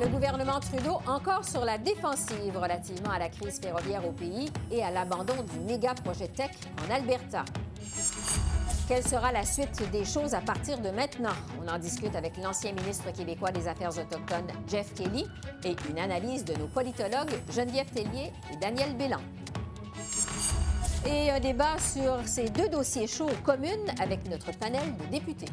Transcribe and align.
Le 0.00 0.06
gouvernement 0.08 0.60
Trudeau 0.60 1.00
encore 1.06 1.44
sur 1.44 1.64
la 1.64 1.78
défensive 1.78 2.56
relativement 2.56 3.10
à 3.10 3.18
la 3.18 3.28
crise 3.28 3.58
ferroviaire 3.60 4.06
au 4.06 4.12
pays 4.12 4.50
et 4.70 4.84
à 4.84 4.90
l'abandon 4.90 5.34
du 5.52 5.60
méga 5.60 5.94
projet 5.94 6.28
Tech 6.28 6.50
en 6.86 6.94
Alberta. 6.94 7.44
Quelle 8.86 9.02
sera 9.02 9.32
la 9.32 9.44
suite 9.44 9.90
des 9.90 10.04
choses 10.04 10.34
à 10.34 10.40
partir 10.40 10.78
de 10.78 10.90
maintenant? 10.90 11.34
On 11.62 11.68
en 11.68 11.78
discute 11.78 12.14
avec 12.14 12.36
l'ancien 12.36 12.72
ministre 12.72 13.12
québécois 13.12 13.50
des 13.50 13.66
Affaires 13.66 13.96
autochtones, 13.98 14.52
Jeff 14.68 14.94
Kelly, 14.94 15.26
et 15.64 15.74
une 15.90 15.98
analyse 15.98 16.44
de 16.44 16.54
nos 16.54 16.66
politologues, 16.66 17.34
Geneviève 17.50 17.90
Tellier 17.90 18.30
et 18.52 18.56
Daniel 18.56 18.94
Bélan. 18.96 19.20
Et 21.06 21.30
un 21.30 21.40
débat 21.40 21.78
sur 21.78 22.18
ces 22.26 22.48
deux 22.50 22.68
dossiers 22.68 23.06
chauds 23.06 23.30
communes 23.44 23.90
avec 24.00 24.28
notre 24.28 24.56
panel 24.58 24.94
de 24.98 25.06
députés. 25.10 25.50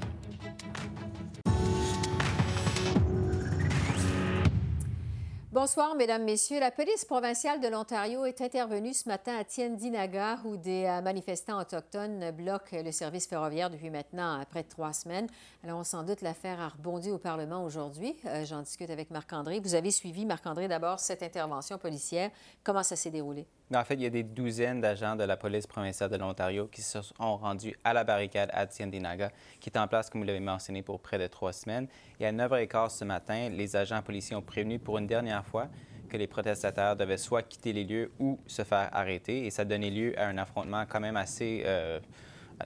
Bonsoir, 5.53 5.95
Mesdames, 5.95 6.23
Messieurs. 6.23 6.61
La 6.61 6.71
police 6.71 7.03
provinciale 7.03 7.59
de 7.59 7.67
l'Ontario 7.67 8.23
est 8.23 8.39
intervenue 8.39 8.93
ce 8.93 9.09
matin 9.09 9.35
à 9.37 9.43
Tiendinaga, 9.43 10.39
où 10.45 10.55
des 10.55 10.85
euh, 10.85 11.01
manifestants 11.01 11.59
autochtones 11.59 12.31
bloquent 12.31 12.81
le 12.81 12.93
service 12.93 13.27
ferroviaire 13.27 13.69
depuis 13.69 13.89
maintenant 13.89 14.39
euh, 14.39 14.45
près 14.49 14.63
de 14.63 14.69
trois 14.69 14.93
semaines. 14.93 15.27
Alors, 15.65 15.85
sans 15.85 16.03
doute, 16.03 16.21
l'affaire 16.21 16.61
a 16.61 16.69
rebondi 16.69 17.11
au 17.11 17.17
Parlement 17.17 17.65
aujourd'hui. 17.65 18.15
Euh, 18.27 18.45
j'en 18.45 18.61
discute 18.61 18.89
avec 18.91 19.11
Marc-André. 19.11 19.59
Vous 19.59 19.75
avez 19.75 19.91
suivi, 19.91 20.25
Marc-André, 20.25 20.69
d'abord 20.69 21.01
cette 21.01 21.21
intervention 21.21 21.77
policière. 21.77 22.31
Comment 22.63 22.83
ça 22.83 22.95
s'est 22.95 23.11
déroulé? 23.11 23.45
En 23.73 23.83
fait, 23.85 23.93
il 23.93 24.01
y 24.01 24.05
a 24.05 24.09
des 24.09 24.23
douzaines 24.23 24.81
d'agents 24.81 25.15
de 25.15 25.23
la 25.23 25.37
police 25.37 25.65
provinciale 25.65 26.09
de 26.09 26.17
l'Ontario 26.17 26.67
qui 26.67 26.81
se 26.81 27.01
sont 27.01 27.37
rendus 27.37 27.73
à 27.83 27.93
la 27.93 28.03
barricade 28.03 28.49
à 28.53 28.67
Tiendinaga, 28.67 29.31
qui 29.61 29.69
est 29.69 29.77
en 29.77 29.87
place, 29.87 30.09
comme 30.09 30.21
vous 30.21 30.27
l'avez 30.27 30.41
mentionné, 30.41 30.81
pour 30.81 30.99
près 30.99 31.17
de 31.17 31.27
trois 31.27 31.53
semaines. 31.53 31.87
Et 32.19 32.25
à 32.25 32.33
9h15 32.33 32.97
ce 32.97 33.05
matin, 33.05 33.49
les 33.49 33.75
agents 33.77 34.01
policiers 34.01 34.35
ont 34.35 34.41
prévenu 34.41 34.77
pour 34.77 34.97
une 34.97 35.07
dernière 35.07 35.45
fois 35.45 35.67
que 36.09 36.17
les 36.17 36.27
protestataires 36.27 36.97
devaient 36.97 37.17
soit 37.17 37.43
quitter 37.43 37.71
les 37.71 37.85
lieux 37.85 38.11
ou 38.19 38.39
se 38.45 38.63
faire 38.63 38.89
arrêter. 38.91 39.45
Et 39.45 39.51
ça 39.51 39.63
donnait 39.63 39.89
lieu 39.89 40.19
à 40.19 40.27
un 40.27 40.37
affrontement 40.37 40.85
quand 40.87 40.99
même 40.99 41.17
assez... 41.17 41.63
Euh, 41.65 41.99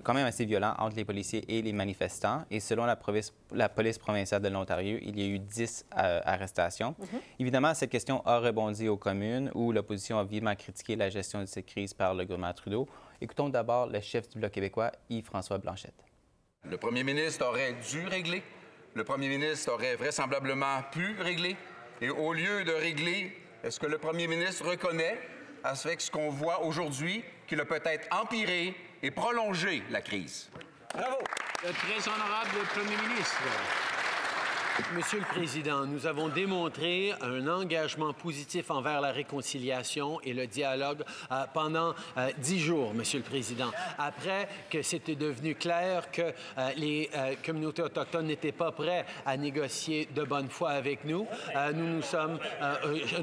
quand 0.04 0.14
même 0.14 0.26
assez 0.26 0.46
violent 0.46 0.74
entre 0.78 0.96
les 0.96 1.06
policiers 1.06 1.44
et 1.48 1.62
les 1.62 1.74
manifestants. 1.74 2.44
Et 2.50 2.60
selon 2.60 2.86
la, 2.86 2.98
la 3.52 3.70
police 3.70 3.98
provinciale 3.98 4.42
de 4.42 4.50
l'Ontario, 4.50 4.98
il 5.02 5.20
y 5.20 5.24
a 5.24 5.28
eu 5.28 5.40
10 5.40 5.86
euh, 5.98 6.22
arrestations. 6.24 6.96
Mhm. 7.00 7.20
Évidemment, 7.40 7.74
cette 7.74 7.90
question 7.90 8.22
a 8.26 8.40
rebondi 8.40 8.88
aux 8.88 8.98
communes 8.98 9.52
où 9.54 9.72
l'opposition 9.72 10.20
a 10.20 10.24
vivement 10.24 10.56
critiqué 10.56 10.96
la 10.96 11.10
gestion 11.10 11.42
de 11.42 11.46
cette 11.46 11.66
crise 11.66 11.94
par 11.94 12.14
le 12.14 12.24
gouvernement 12.24 12.54
Trudeau. 12.54 12.88
Écoutons 13.22 13.50
d'abord 13.50 13.88
le 13.88 14.00
chef 14.02 14.28
du 14.30 14.40
Bloc 14.40 14.52
québécois, 14.52 14.92
Yves-François 15.10 15.58
Blanchette. 15.58 16.04
Le 16.64 16.78
premier 16.78 17.04
ministre 17.04 17.46
aurait 17.46 17.76
dû 17.90 18.06
régler. 18.08 18.44
Le 18.94 19.04
premier 19.04 19.30
ministre 19.30 19.72
aurait 19.74 19.96
vraisemblablement 19.96 20.82
pu 20.92 21.16
régler. 21.22 21.56
Et 22.02 22.10
au 22.10 22.34
lieu 22.34 22.64
de 22.64 22.72
régler, 22.72 23.32
est-ce 23.64 23.80
que 23.80 23.88
le 23.88 23.98
premier 23.98 24.28
ministre 24.28 24.70
reconnaît, 24.70 25.18
avec 25.64 26.02
ce 26.02 26.12
qu'on 26.12 26.30
voit 26.30 26.64
aujourd'hui, 26.64 27.24
qu'il 27.48 27.60
a 27.60 27.66
peut-être 27.66 28.08
empiré 28.12 28.76
et 29.04 29.12
prolonger 29.12 29.84
la 29.90 30.02
crise. 30.02 30.50
Bravo. 30.94 31.18
Le 31.64 31.72
très 31.72 32.08
honorable 32.08 32.58
Premier 32.74 32.98
ministre. 33.08 33.42
Monsieur 34.94 35.20
le 35.20 35.26
Président, 35.26 35.86
nous 35.86 36.06
avons 36.06 36.28
démontré 36.28 37.14
un 37.22 37.48
engagement 37.48 38.12
positif 38.12 38.70
envers 38.72 39.00
la 39.00 39.14
réconciliation 39.14 40.20
et 40.22 40.34
le 40.34 40.48
dialogue 40.48 41.02
euh, 41.32 41.46
pendant 41.54 41.94
euh, 42.18 42.30
dix 42.40 42.60
jours, 42.60 42.94
Monsieur 42.94 43.20
le 43.20 43.24
Président. 43.24 43.72
Après 43.98 44.50
que 44.70 44.82
c'était 44.82 45.16
devenu 45.16 45.56
clair 45.56 46.12
que 46.12 46.22
euh, 46.22 46.70
les 46.76 47.10
communautés 47.46 47.84
autochtones 47.84 48.28
n'étaient 48.28 48.52
pas 48.52 48.74
prêtes 48.74 49.06
à 49.26 49.38
négocier 49.38 50.10
de 50.14 50.24
bonne 50.24 50.50
foi 50.50 50.72
avec 50.72 51.06
nous, 51.06 51.26
nous 51.74 51.88
nous 51.88 52.02
sommes, 52.02 52.40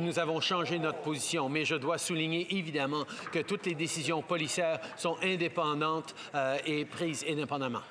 nous 0.00 0.18
avons 0.18 0.40
changé 0.40 0.78
notre 0.78 1.00
position. 1.00 1.48
Mais 1.48 1.64
je 1.64 1.74
dois 1.74 1.98
souligner 1.98 2.46
évidemment 2.56 3.04
que 3.30 3.40
toutes 3.40 3.66
les 3.66 3.74
décisions 3.74 4.22
policières 4.22 4.80
sont 4.96 5.16
indépendantes 5.22 6.14
et 6.64 6.84
prises 6.84 7.24
indépendamment. 7.28 7.82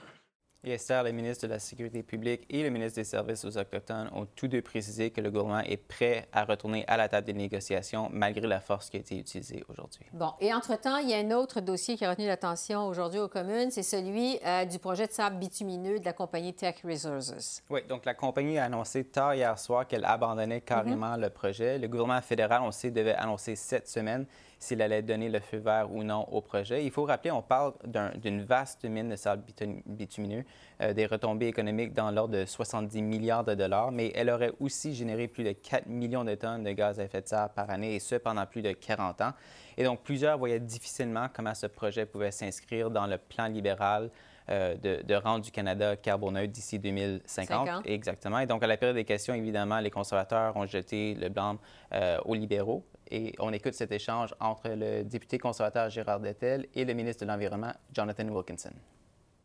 Et 0.64 0.74
Esther, 0.74 1.04
le 1.04 1.12
ministre 1.12 1.48
de 1.48 1.52
la 1.52 1.58
Sécurité 1.58 2.04
publique 2.04 2.46
et 2.48 2.62
le 2.62 2.70
ministre 2.70 2.98
des 2.98 3.04
Services 3.04 3.44
aux 3.46 3.58
Autochtones 3.58 4.12
ont 4.14 4.28
tous 4.28 4.48
deux 4.48 4.62
précisé 4.62 5.10
que 5.10 5.20
le 5.20 5.32
gouvernement 5.32 5.62
est 5.62 5.78
prêt 5.78 6.28
à 6.32 6.46
retourner 6.46 6.86
à 6.88 6.98
la 6.98 7.10
table 7.10 7.26
des 7.26 7.34
négociations 7.34 8.10
malgré 8.14 8.46
la 8.46 8.60
force 8.60 8.92
qui 8.92 8.98
a 8.98 9.00
été 9.00 9.18
utilisée 9.18 9.64
aujourd'hui. 9.70 10.06
Bon, 10.14 10.34
et 10.40 10.54
entre-temps, 10.54 10.98
il 10.98 11.10
y 11.10 11.16
a 11.16 11.18
un 11.18 11.32
autre 11.32 11.62
dossier 11.62 11.98
qui 11.98 12.06
a 12.06 12.12
retenu 12.12 12.28
l'attention 12.28 12.86
aujourd'hui 12.86 13.20
aux 13.20 13.28
communes, 13.28 13.72
c'est 13.72 13.82
celui 13.82 14.38
euh, 14.46 14.66
du 14.66 14.78
projet 14.78 15.08
de 15.08 15.12
sable 15.12 15.38
bitumineux 15.38 16.00
de 16.00 16.06
la 16.06 16.14
compagnie 16.14 16.54
Tech 16.54 16.76
Resources. 16.84 17.64
Oui, 17.72 17.80
donc 17.90 18.06
la 18.06 18.14
compagnie 18.14 18.60
a 18.60 18.66
annoncé 18.66 19.04
tard 19.04 19.34
hier 19.34 19.58
soir 19.58 19.88
qu'elle 19.88 20.06
abandonnait 20.06 20.62
carrément 20.62 21.16
mhm. 21.16 21.22
le 21.22 21.30
projet. 21.32 21.80
Le 21.80 21.88
gouvernement 21.88 22.22
fédéral, 22.22 22.62
on 22.62 22.72
sait, 22.72 22.92
devait 22.92 23.16
annoncer 23.16 23.56
cette 23.56 23.88
semaine 23.88 24.28
s'il 24.62 24.82
allait 24.84 25.02
donner 25.02 25.28
le 25.28 25.40
feu 25.40 25.58
vert 25.58 25.92
ou 25.92 26.04
non 26.04 26.28
au 26.32 26.40
projet. 26.40 26.86
Il 26.86 26.92
faut 26.92 27.04
rappeler, 27.04 27.32
on 27.32 27.42
parle 27.42 27.74
d'une 28.16 28.44
vaste 28.44 28.86
mine 28.86 29.10
de 29.10 29.16
sable 29.16 29.44
bitumineux, 29.88 30.46
euh, 30.82 30.94
des 30.94 31.08
retombées 31.08 31.48
économiques 31.48 31.94
dans 31.94 32.12
l'ordre 32.12 32.36
de 32.38 32.46
70 32.46 33.02
milliards 33.02 33.44
de 33.44 33.56
dollars, 33.56 33.92
mais 33.92 34.12
elle 34.14 34.30
aurait 34.30 34.54
aussi 34.60 34.94
généré 34.94 35.28
plus 35.28 35.44
de 35.44 35.52
4 35.52 35.88
millions 35.88 36.24
de 36.24 36.36
tonnes 36.36 36.64
de 36.64 36.72
gaz 36.74 37.00
à 37.00 37.06
effet 37.06 37.24
de 37.24 37.28
serre 37.28 37.50
par 37.50 37.72
année, 37.72 37.96
et 37.96 38.00
ce 38.00 38.16
pendant 38.16 38.46
plus 38.46 38.62
de 38.62 38.72
40 38.72 39.22
ans. 39.22 39.34
Et 39.78 39.84
donc, 39.84 40.04
plusieurs 40.04 40.38
voyaient 40.38 40.60
difficilement 40.60 41.28
comment 41.34 41.56
ce 41.56 41.66
projet 41.66 42.06
pouvait 42.06 42.32
s'inscrire 42.32 42.92
dans 42.92 43.08
le 43.08 43.18
plan 43.18 43.48
libéral 43.48 44.12
euh, 44.50 44.76
de, 44.78 45.16
rendre 45.16 45.44
du 45.44 45.52
Canada 45.52 45.96
carboneutre 45.96 46.52
d'ici 46.52 46.80
2050. 46.80 47.86
Exactement. 47.86 48.40
Et 48.40 48.46
donc, 48.46 48.64
à 48.64 48.68
la 48.68 48.78
période 48.78 48.96
des 48.96 49.06
questions, 49.06 49.34
évidemment, 49.34 49.80
les 49.80 49.92
conservateurs 49.92 50.56
ont 50.58 50.66
jeté 50.66 51.16
le 51.16 51.30
blanc 51.30 51.58
euh, 51.94 52.18
aux 52.26 52.34
libéraux 52.34 52.84
et 53.10 53.34
on 53.40 53.52
écoute 53.54 53.74
cet 53.74 53.92
échange 53.92 54.34
entre 54.40 54.70
le 54.70 55.04
député 55.04 55.38
conservateur 55.38 55.90
Gérard 55.90 56.20
Dettel 56.20 56.68
et 56.74 56.86
le 56.86 56.94
ministre 56.94 57.26
de 57.26 57.32
l'Environnement, 57.32 57.74
Jonathan 57.94 58.28
Wilkinson. 58.30 58.72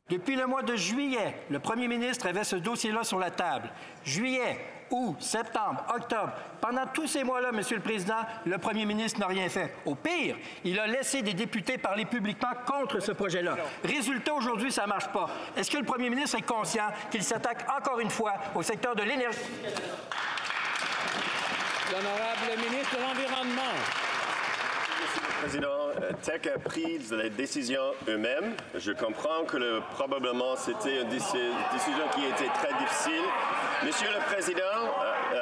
Depuis 0.09 0.37
le 0.37 0.47
mois 0.47 0.63
de 0.63 0.77
juillet, 0.77 1.35
le 1.51 1.59
premier 1.59 1.89
ministre 1.89 2.29
avait 2.29 2.45
ce 2.45 2.55
dossier-là 2.55 3.03
sur 3.03 3.19
la 3.19 3.33
table. 3.33 3.69
Juillet, 4.05 4.57
août, 4.89 5.17
septembre, 5.19 5.85
octobre. 5.93 6.33
Pendant 6.61 6.87
tous 6.87 7.09
ces 7.09 7.25
mois-là, 7.25 7.51
Monsieur 7.51 7.75
le 7.75 7.83
Président, 7.83 8.21
le 8.45 8.57
premier 8.59 8.85
ministre 8.87 9.19
n'a 9.19 9.27
rien 9.27 9.49
fait. 9.49 9.75
Au 9.85 9.97
pire, 9.97 10.37
il 10.63 10.79
a 10.79 10.87
laissé 10.87 11.23
des 11.23 11.35
députés 11.35 11.77
parler 11.77 12.05
publiquement 12.05 12.53
contre 12.65 13.01
ce 13.01 13.11
projet-là. 13.11 13.57
Résultat, 13.83 14.35
aujourd'hui, 14.35 14.71
ça 14.71 14.83
ne 14.83 14.91
marche 14.91 15.09
pas. 15.09 15.29
Est-ce 15.57 15.73
que 15.73 15.79
le 15.79 15.85
premier 15.85 16.09
ministre 16.09 16.39
est 16.39 16.43
conscient 16.43 16.87
qu'il 17.11 17.25
s'attaque 17.25 17.67
encore 17.77 17.99
une 17.99 18.11
fois 18.11 18.35
au 18.55 18.63
secteur 18.63 18.95
de 18.95 19.03
l'énergie? 19.03 19.39
L'honorable 21.91 22.71
ministre 22.71 22.97
de 22.97 23.03
l'Environnement. 23.03 24.06
Le 25.47 25.51
Président, 25.51 25.91
euh, 26.03 26.11
Tech 26.25 26.53
a 26.53 26.59
pris 26.59 26.99
les 27.23 27.31
décisions 27.31 27.93
eux-mêmes. 28.09 28.55
Je 28.75 28.91
comprends 28.91 29.45
que 29.47 29.79
probablement 29.95 30.57
c'était 30.57 31.03
une 31.03 31.09
décision 31.09 32.09
qui 32.17 32.25
était 32.25 32.53
très 32.53 32.75
difficile. 32.81 33.23
Monsieur 33.85 34.09
le 34.09 34.35
Président, 34.35 34.91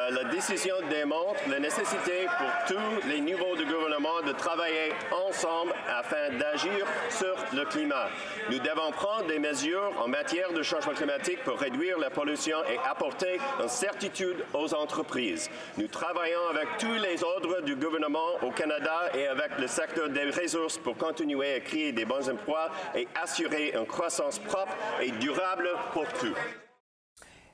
euh, 0.04 0.10
la 0.10 0.25
décision 0.25 0.75
démontre 0.91 1.41
la 1.48 1.59
nécessité 1.59 2.26
pour 2.38 2.76
tous 2.76 3.09
les 3.09 3.20
niveaux 3.20 3.56
de 3.56 3.65
gouvernement 3.65 4.22
de 4.26 4.32
travailler 4.32 4.92
ensemble 5.28 5.72
afin 5.88 6.31
d'agir 6.38 6.87
sur 7.11 7.34
le 7.52 7.64
climat. 7.64 8.08
Nous 8.50 8.58
devons 8.58 8.90
prendre 8.93 9.26
des 9.26 9.38
mesures 9.38 9.93
en 10.02 10.08
matière 10.08 10.52
de 10.52 10.62
changement 10.62 10.93
climatique 10.93 11.43
pour 11.44 11.58
réduire 11.58 11.99
la 11.99 12.11
pollution 12.11 12.58
et 12.70 12.78
apporter 12.88 13.38
une 13.61 13.69
certitude 13.69 14.44
aux 14.52 14.75
entreprises. 14.75 15.50
Nous 15.76 15.88
travaillons 15.88 16.49
avec 16.50 16.69
tous 16.78 16.94
les 16.94 17.23
ordres 17.23 17.62
du 17.62 17.76
gouvernement 17.76 18.37
au 18.43 18.50
Canada 18.50 19.11
et 19.14 19.26
avec 19.26 19.58
le 19.58 19.67
secteur 19.67 20.08
des 20.08 20.31
ressources 20.31 20.78
pour 20.78 20.96
continuer 20.96 21.55
à 21.55 21.61
créer 21.61 21.93
des 21.93 22.05
bons 22.05 22.28
emplois 22.28 22.70
et 22.94 23.06
assurer 23.23 23.73
une 23.75 23.87
croissance 23.87 24.38
propre 24.38 24.75
et 25.00 25.11
durable 25.12 25.69
pour 25.93 26.06
tous. 26.14 26.63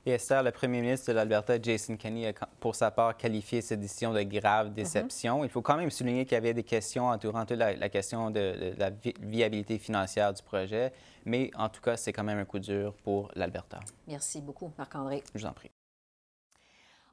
Et 0.06 0.12
Esther, 0.12 0.42
le 0.42 0.50
premier 0.50 0.80
ministre 0.80 1.08
de 1.08 1.12
l'Alberta, 1.12 1.60
Jason 1.60 1.96
Kenney, 1.96 2.26
a 2.28 2.32
pour 2.58 2.74
sa 2.74 2.90
part 2.90 3.16
qualifié 3.16 3.60
cette 3.60 3.80
décision 3.80 4.12
de 4.12 4.22
grave 4.22 4.68
mhm. 4.68 4.74
déception. 4.74 5.44
Il 5.44 5.50
faut 5.50 5.62
quand 5.62 5.76
même 5.76 5.90
souligner 5.90 6.24
qu'il 6.24 6.34
y 6.34 6.38
avait 6.38 6.54
des 6.54 6.62
questions 6.62 7.08
entourant 7.08 7.44
la, 7.50 7.74
la 7.74 7.88
question 7.88 8.30
de, 8.30 8.74
la 8.78 8.90
viabilité 9.20 9.78
financière 9.78 10.32
du 10.32 10.42
projet, 10.42 10.92
mais 11.26 11.50
en 11.56 11.68
tout 11.68 11.82
cas, 11.82 11.96
c'est 11.96 12.12
quand 12.12 12.24
même 12.24 12.38
un 12.38 12.44
coup 12.44 12.58
dur 12.58 12.94
pour 13.04 13.30
l'Alberta. 13.34 13.80
Merci 14.08 14.40
beaucoup, 14.40 14.72
Marc-André. 14.78 15.22
Je 15.34 15.40
vous 15.40 15.46
en 15.46 15.52
prie. 15.52 15.70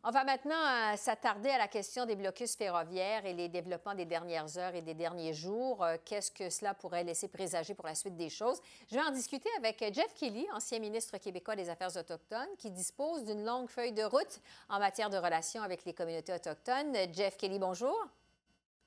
On 0.09 0.11
va 0.11 0.23
maintenant 0.23 0.55
euh, 0.55 0.95
s'attarder 0.95 1.49
à 1.49 1.57
la 1.57 1.67
question 1.67 2.05
des 2.05 2.15
blocus 2.15 2.55
ferroviaires 2.55 3.25
et 3.25 3.33
les 3.33 3.49
développements 3.49 3.93
des 3.93 4.05
dernières 4.05 4.57
heures 4.57 4.73
et 4.73 4.81
des 4.81 4.93
derniers 4.93 5.33
jours. 5.33 5.83
Euh, 5.83 5.97
qu'est-ce 6.05 6.31
que 6.31 6.49
cela 6.49 6.73
pourrait 6.73 7.03
laisser 7.03 7.27
présager 7.27 7.73
pour 7.73 7.85
la 7.85 7.93
suite 7.93 8.15
des 8.15 8.29
choses? 8.29 8.61
Je 8.89 8.95
vais 8.95 9.01
en 9.01 9.11
discuter 9.11 9.49
avec 9.57 9.83
Jeff 9.93 10.13
Kelly, 10.13 10.47
ancien 10.53 10.79
ministre 10.79 11.17
québécois 11.17 11.57
des 11.57 11.69
Affaires 11.69 11.93
autochtones, 11.97 12.55
qui 12.57 12.71
dispose 12.71 13.25
d'une 13.25 13.43
longue 13.43 13.67
feuille 13.67 13.91
de 13.91 14.03
route 14.03 14.39
en 14.69 14.79
matière 14.79 15.09
de 15.09 15.17
relations 15.17 15.61
avec 15.61 15.83
les 15.83 15.93
communautés 15.93 16.33
autochtones. 16.33 16.95
Jeff 17.11 17.35
Kelly, 17.35 17.59
bonjour. 17.59 18.07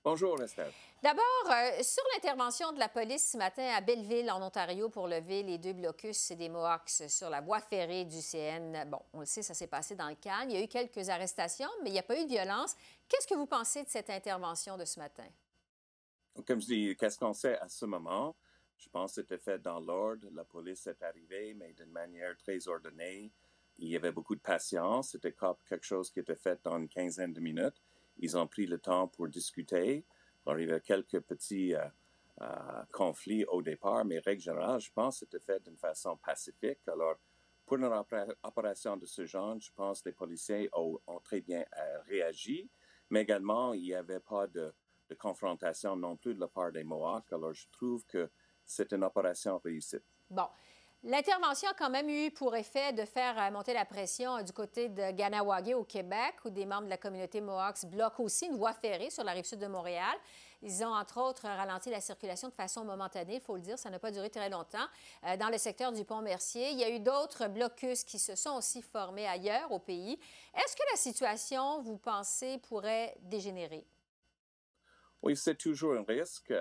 Bonjour, 0.02 0.40
Estelle. 0.40 0.72
D'abord, 1.02 1.22
euh, 1.48 1.82
sur 1.82 2.02
l'intervention 2.14 2.72
de 2.72 2.78
la 2.78 2.88
police 2.88 3.32
ce 3.32 3.36
matin 3.36 3.68
à 3.76 3.82
Belleville, 3.82 4.30
en 4.30 4.42
Ontario, 4.42 4.88
pour 4.88 5.06
lever 5.06 5.42
les 5.42 5.58
deux 5.58 5.74
blocus 5.74 6.32
des 6.32 6.48
Mohawks 6.48 7.02
sur 7.08 7.28
la 7.28 7.42
voie 7.42 7.60
ferrée 7.60 8.06
du 8.06 8.22
CN. 8.22 8.88
Bon, 8.88 9.00
on 9.12 9.20
le 9.20 9.26
sait, 9.26 9.42
ça 9.42 9.52
s'est 9.52 9.66
passé 9.66 9.96
dans 9.96 10.08
le 10.08 10.14
calme. 10.14 10.48
Il 10.48 10.56
y 10.56 10.58
a 10.58 10.64
eu 10.64 10.68
quelques 10.68 11.10
arrestations, 11.10 11.68
mais 11.82 11.90
il 11.90 11.92
n'y 11.92 11.98
a 11.98 12.02
pas 12.02 12.18
eu 12.18 12.24
de 12.24 12.30
violence. 12.30 12.76
Qu'est-ce 13.08 13.26
que 13.26 13.34
vous 13.34 13.44
pensez 13.44 13.82
de 13.84 13.90
cette 13.90 14.08
intervention 14.08 14.78
de 14.78 14.86
ce 14.86 14.98
matin? 14.98 15.26
Comme 16.46 16.62
je 16.62 16.66
dis, 16.66 16.96
qu'est-ce 16.96 17.18
qu'on 17.18 17.34
sait 17.34 17.58
à 17.58 17.68
ce 17.68 17.84
moment? 17.84 18.34
Je 18.78 18.88
pense 18.88 19.16
que 19.16 19.20
c'était 19.20 19.36
fait 19.36 19.58
dans 19.58 19.80
l'ordre. 19.80 20.26
La 20.32 20.44
police 20.44 20.86
est 20.86 21.02
arrivée, 21.02 21.52
mais 21.52 21.74
d'une 21.74 21.92
manière 21.92 22.34
très 22.38 22.66
ordonnée. 22.68 23.30
Il 23.78 23.88
y 23.88 23.96
avait 23.96 24.12
beaucoup 24.12 24.34
de 24.34 24.40
patience. 24.40 25.10
C'était 25.10 25.34
quelque 25.68 25.84
chose 25.84 26.10
qui 26.10 26.20
était 26.20 26.36
fait 26.36 26.58
dans 26.64 26.78
une 26.78 26.88
quinzaine 26.88 27.34
de 27.34 27.40
minutes. 27.40 27.82
Ils 28.20 28.36
ont 28.36 28.46
pris 28.46 28.66
le 28.66 28.78
temps 28.78 29.08
pour 29.08 29.28
discuter. 29.28 30.04
Il 30.46 30.60
y 30.60 30.70
avait 30.70 30.80
quelques 30.80 31.20
petits 31.20 31.74
euh, 31.74 31.84
euh, 32.42 32.82
conflits 32.92 33.44
au 33.46 33.62
départ, 33.62 34.04
mais 34.04 34.18
règle 34.18 34.42
générale, 34.42 34.80
je 34.80 34.90
pense 34.92 35.20
que 35.20 35.26
c'était 35.26 35.44
fait 35.44 35.62
d'une 35.62 35.76
façon 35.76 36.16
pacifique. 36.16 36.80
Alors, 36.86 37.16
pour 37.66 37.76
une 37.76 37.84
opération 38.42 38.96
de 38.96 39.06
ce 39.06 39.26
genre, 39.26 39.58
je 39.60 39.70
pense 39.74 40.02
que 40.02 40.08
les 40.08 40.14
policiers 40.14 40.68
ont, 40.72 40.98
très 41.22 41.40
bien 41.40 41.64
euh, 41.78 42.00
réagi, 42.08 42.68
mais 43.10 43.22
également, 43.22 43.74
il 43.74 43.82
n'y 43.82 43.94
avait 43.94 44.20
pas 44.20 44.46
de, 44.46 44.72
de, 45.08 45.14
confrontation 45.14 45.96
non 45.96 46.16
plus 46.16 46.34
de 46.34 46.40
la 46.40 46.48
part 46.48 46.72
des 46.72 46.84
Mohawks. 46.84 47.32
Alors, 47.32 47.52
je 47.52 47.66
trouve 47.70 48.04
que 48.06 48.30
c'est 48.64 48.92
une 48.92 49.04
opération 49.04 49.58
réussie. 49.58 49.98
Bon. 50.28 50.46
L'intervention 51.02 51.70
a 51.70 51.72
quand 51.72 51.88
même 51.88 52.10
eu 52.10 52.30
pour 52.30 52.54
effet 52.54 52.92
de 52.92 53.06
faire 53.06 53.40
euh, 53.40 53.50
monter 53.50 53.72
la 53.72 53.86
pression 53.86 54.36
euh, 54.36 54.42
du 54.42 54.52
côté 54.52 54.90
de 54.90 55.12
Ganawagé 55.12 55.72
au 55.72 55.82
Québec, 55.82 56.34
où 56.44 56.50
des 56.50 56.66
membres 56.66 56.84
de 56.84 56.90
la 56.90 56.98
communauté 56.98 57.40
Mohawks 57.40 57.86
bloquent 57.86 58.22
aussi 58.22 58.44
une 58.44 58.58
voie 58.58 58.74
ferrée 58.74 59.08
sur 59.08 59.24
la 59.24 59.32
rive 59.32 59.46
sud 59.46 59.60
de 59.60 59.66
Montréal. 59.66 60.14
Ils 60.60 60.84
ont, 60.84 60.94
entre 60.94 61.18
autres, 61.22 61.44
ralenti 61.46 61.88
la 61.88 62.02
circulation 62.02 62.48
de 62.48 62.52
façon 62.52 62.84
momentanée, 62.84 63.36
il 63.36 63.40
faut 63.40 63.56
le 63.56 63.62
dire, 63.62 63.78
ça 63.78 63.88
n'a 63.88 63.98
pas 63.98 64.10
duré 64.10 64.28
très 64.28 64.50
longtemps. 64.50 64.86
Euh, 65.24 65.38
dans 65.38 65.48
le 65.48 65.56
secteur 65.56 65.90
du 65.90 66.04
pont-Mercier, 66.04 66.68
il 66.72 66.78
y 66.78 66.84
a 66.84 66.90
eu 66.90 67.00
d'autres 67.00 67.48
blocus 67.48 68.04
qui 68.04 68.18
se 68.18 68.36
sont 68.36 68.58
aussi 68.58 68.82
formés 68.82 69.26
ailleurs 69.26 69.72
au 69.72 69.78
pays. 69.78 70.20
Est-ce 70.54 70.76
que 70.76 70.82
la 70.90 70.98
situation, 70.98 71.80
vous 71.80 71.96
pensez, 71.96 72.58
pourrait 72.58 73.16
dégénérer? 73.22 73.86
Oui, 75.22 75.34
c'est 75.34 75.56
toujours 75.56 75.94
un 75.94 76.04
risque 76.04 76.52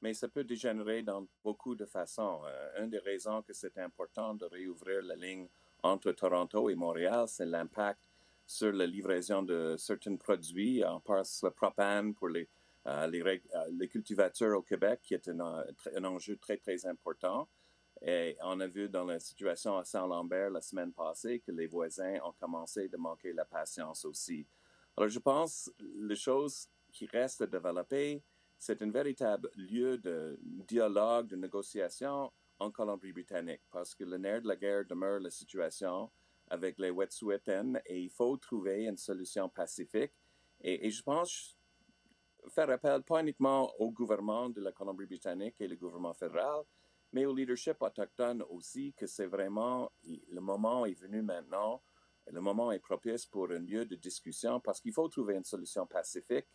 mais 0.00 0.14
ça 0.14 0.28
peut 0.28 0.44
dégénérer 0.44 1.02
dans 1.02 1.26
beaucoup 1.44 1.74
de 1.74 1.84
façons. 1.84 2.42
Euh, 2.46 2.82
une 2.82 2.90
des 2.90 2.98
raisons 2.98 3.42
que 3.42 3.52
c'est 3.52 3.76
important 3.78 4.34
de 4.34 4.46
réouvrir 4.46 5.02
la 5.02 5.16
ligne 5.16 5.48
entre 5.82 6.12
Toronto 6.12 6.70
et 6.70 6.74
Montréal, 6.74 7.26
c'est 7.28 7.46
l'impact 7.46 8.00
sur 8.46 8.72
la 8.72 8.86
livraison 8.86 9.42
de 9.42 9.76
certains 9.78 10.16
produits, 10.16 10.84
en 10.84 11.00
passe 11.00 11.42
le 11.42 11.50
propane 11.50 12.14
pour 12.14 12.28
les, 12.28 12.48
euh, 12.86 13.06
les, 13.06 13.22
euh, 13.22 13.38
les, 13.70 13.88
cultivateurs 13.88 14.58
au 14.58 14.62
Québec, 14.62 15.00
qui 15.02 15.14
est 15.14 15.28
un, 15.28 15.64
un, 15.96 16.04
enjeu 16.04 16.36
très, 16.36 16.56
très 16.56 16.84
important. 16.86 17.48
Et 18.02 18.36
on 18.42 18.58
a 18.60 18.66
vu 18.66 18.88
dans 18.88 19.04
la 19.04 19.20
situation 19.20 19.76
à 19.76 19.84
Saint-Lambert 19.84 20.50
la 20.50 20.62
semaine 20.62 20.92
passée 20.92 21.40
que 21.40 21.52
les 21.52 21.66
voisins 21.66 22.18
ont 22.24 22.32
commencé 22.32 22.88
de 22.88 22.96
manquer 22.96 23.32
la 23.32 23.44
patience 23.44 24.04
aussi. 24.04 24.46
Alors, 24.96 25.08
je 25.08 25.18
pense 25.18 25.70
les 25.78 26.16
choses 26.16 26.68
qui 26.90 27.06
restent 27.06 27.42
à 27.42 27.46
développer, 27.46 28.22
c'est 28.60 28.82
un 28.82 28.90
véritable 28.90 29.50
lieu 29.56 29.96
de 29.96 30.38
dialogue, 30.42 31.28
de 31.28 31.36
négociation 31.36 32.30
en 32.58 32.70
Colombie-Britannique, 32.70 33.62
parce 33.70 33.94
que 33.94 34.04
le 34.04 34.18
nerf 34.18 34.42
de 34.42 34.48
la 34.48 34.56
guerre 34.56 34.84
demeure 34.84 35.18
la 35.18 35.30
situation 35.30 36.10
avec 36.48 36.78
les 36.78 36.90
Wet'suwet'en 36.90 37.76
et 37.86 38.02
il 38.02 38.10
faut 38.10 38.36
trouver 38.36 38.84
une 38.84 38.98
solution 38.98 39.48
pacifique. 39.48 40.12
Et, 40.60 40.90
je 40.90 41.02
pense 41.02 41.56
faire 42.48 42.68
appel 42.68 43.02
pas 43.02 43.22
uniquement 43.22 43.72
au 43.78 43.90
gouvernement 43.90 44.50
de 44.50 44.60
la 44.60 44.72
Colombie-Britannique 44.72 45.58
et 45.58 45.66
le 45.66 45.76
gouvernement 45.76 46.12
fédéral, 46.12 46.62
mais 47.12 47.24
au 47.24 47.34
leadership 47.34 47.80
autochtone 47.80 48.42
aussi, 48.50 48.92
que 48.92 49.06
c'est 49.06 49.26
vraiment, 49.26 49.90
le 50.04 50.40
moment 50.40 50.84
est 50.84 51.00
venu 51.00 51.22
maintenant, 51.22 51.82
le 52.30 52.40
moment 52.42 52.72
est 52.72 52.78
propice 52.78 53.24
pour 53.24 53.50
un 53.50 53.60
lieu 53.60 53.86
de 53.86 53.96
discussion, 53.96 54.60
parce 54.60 54.82
qu'il 54.82 54.92
faut 54.92 55.08
trouver 55.08 55.36
une 55.36 55.44
solution 55.44 55.86
pacifique. 55.86 56.48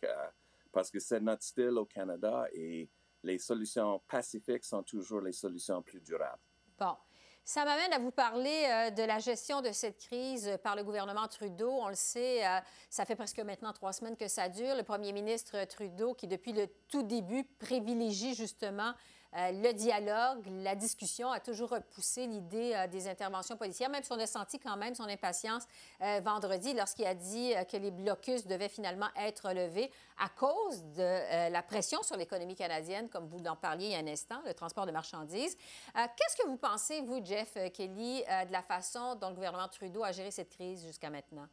Parce 0.76 0.90
que 0.90 1.00
c'est 1.00 1.20
notre 1.20 1.42
style 1.42 1.78
au 1.78 1.86
Canada 1.86 2.44
et 2.52 2.90
les 3.22 3.38
solutions 3.38 4.02
pacifiques 4.06 4.62
sont 4.62 4.82
toujours 4.82 5.22
les 5.22 5.32
solutions 5.32 5.80
plus 5.80 6.02
durables. 6.02 6.42
Bon. 6.78 6.94
Ça 7.42 7.64
m'amène 7.64 7.92
à 7.94 7.98
vous 7.98 8.10
parler 8.10 8.66
euh, 8.68 8.90
de 8.90 9.02
la 9.04 9.18
gestion 9.18 9.62
de 9.62 9.72
cette 9.72 9.96
crise 9.96 10.58
par 10.62 10.76
le 10.76 10.84
gouvernement 10.84 11.28
Trudeau. 11.28 11.70
On 11.70 11.88
le 11.88 11.94
sait, 11.94 12.46
euh, 12.46 12.58
ça 12.90 13.06
fait 13.06 13.16
presque 13.16 13.38
maintenant 13.38 13.72
trois 13.72 13.94
semaines 13.94 14.16
que 14.18 14.28
ça 14.28 14.50
dure. 14.50 14.74
Le 14.74 14.82
premier 14.82 15.12
ministre 15.12 15.64
Trudeau, 15.64 16.12
qui 16.12 16.26
depuis 16.26 16.52
le 16.52 16.66
tout 16.88 17.04
début 17.04 17.44
privilégie 17.44 18.34
justement 18.34 18.92
euh, 19.36 19.52
le 19.52 19.72
dialogue, 19.74 20.46
la 20.62 20.74
discussion 20.74 21.30
a 21.30 21.40
toujours 21.40 21.68
repoussé 21.68 22.26
l'idée 22.26 22.72
euh, 22.74 22.86
des 22.86 23.06
interventions 23.06 23.56
policières, 23.56 23.90
même 23.90 24.02
si 24.02 24.10
on 24.12 24.18
a 24.18 24.26
senti 24.26 24.58
quand 24.58 24.76
même 24.78 24.94
son 24.94 25.04
impatience 25.04 25.64
euh, 26.00 26.20
vendredi 26.24 26.72
lorsqu'il 26.72 27.04
a 27.04 27.14
dit 27.14 27.52
que 27.70 27.76
les 27.76 27.90
blocus 27.90 28.46
devaient 28.46 28.70
finalement 28.70 29.08
être 29.16 29.52
levés 29.52 29.90
à 30.18 30.30
cause 30.30 30.82
de 30.96 31.50
la 31.50 31.62
pression 31.62 32.02
sur 32.02 32.16
l'économie 32.16 32.54
canadienne, 32.54 33.10
comme 33.10 33.26
vous 33.26 33.44
en 33.46 33.56
parliez 33.56 33.86
il 33.86 33.92
y 33.92 33.94
a 33.94 33.98
un 33.98 34.06
instant, 34.06 34.40
le 34.46 34.54
transport 34.54 34.86
de 34.86 34.92
marchandises. 34.92 35.56
Qu'est-ce 35.94 36.36
que 36.42 36.46
vous 36.46 36.56
pensez, 36.56 37.02
vous, 37.02 37.22
Jeff 37.22 37.54
Kelly, 37.74 38.22
de 38.22 38.52
la 38.52 38.62
façon 38.62 39.14
dont 39.16 39.28
le 39.28 39.34
gouvernement 39.34 39.68
Trudeau 39.68 40.02
a 40.04 40.12
géré 40.12 40.30
cette 40.30 40.48
crise 40.48 40.84
jusqu'à 40.86 41.10
maintenant? 41.10 41.48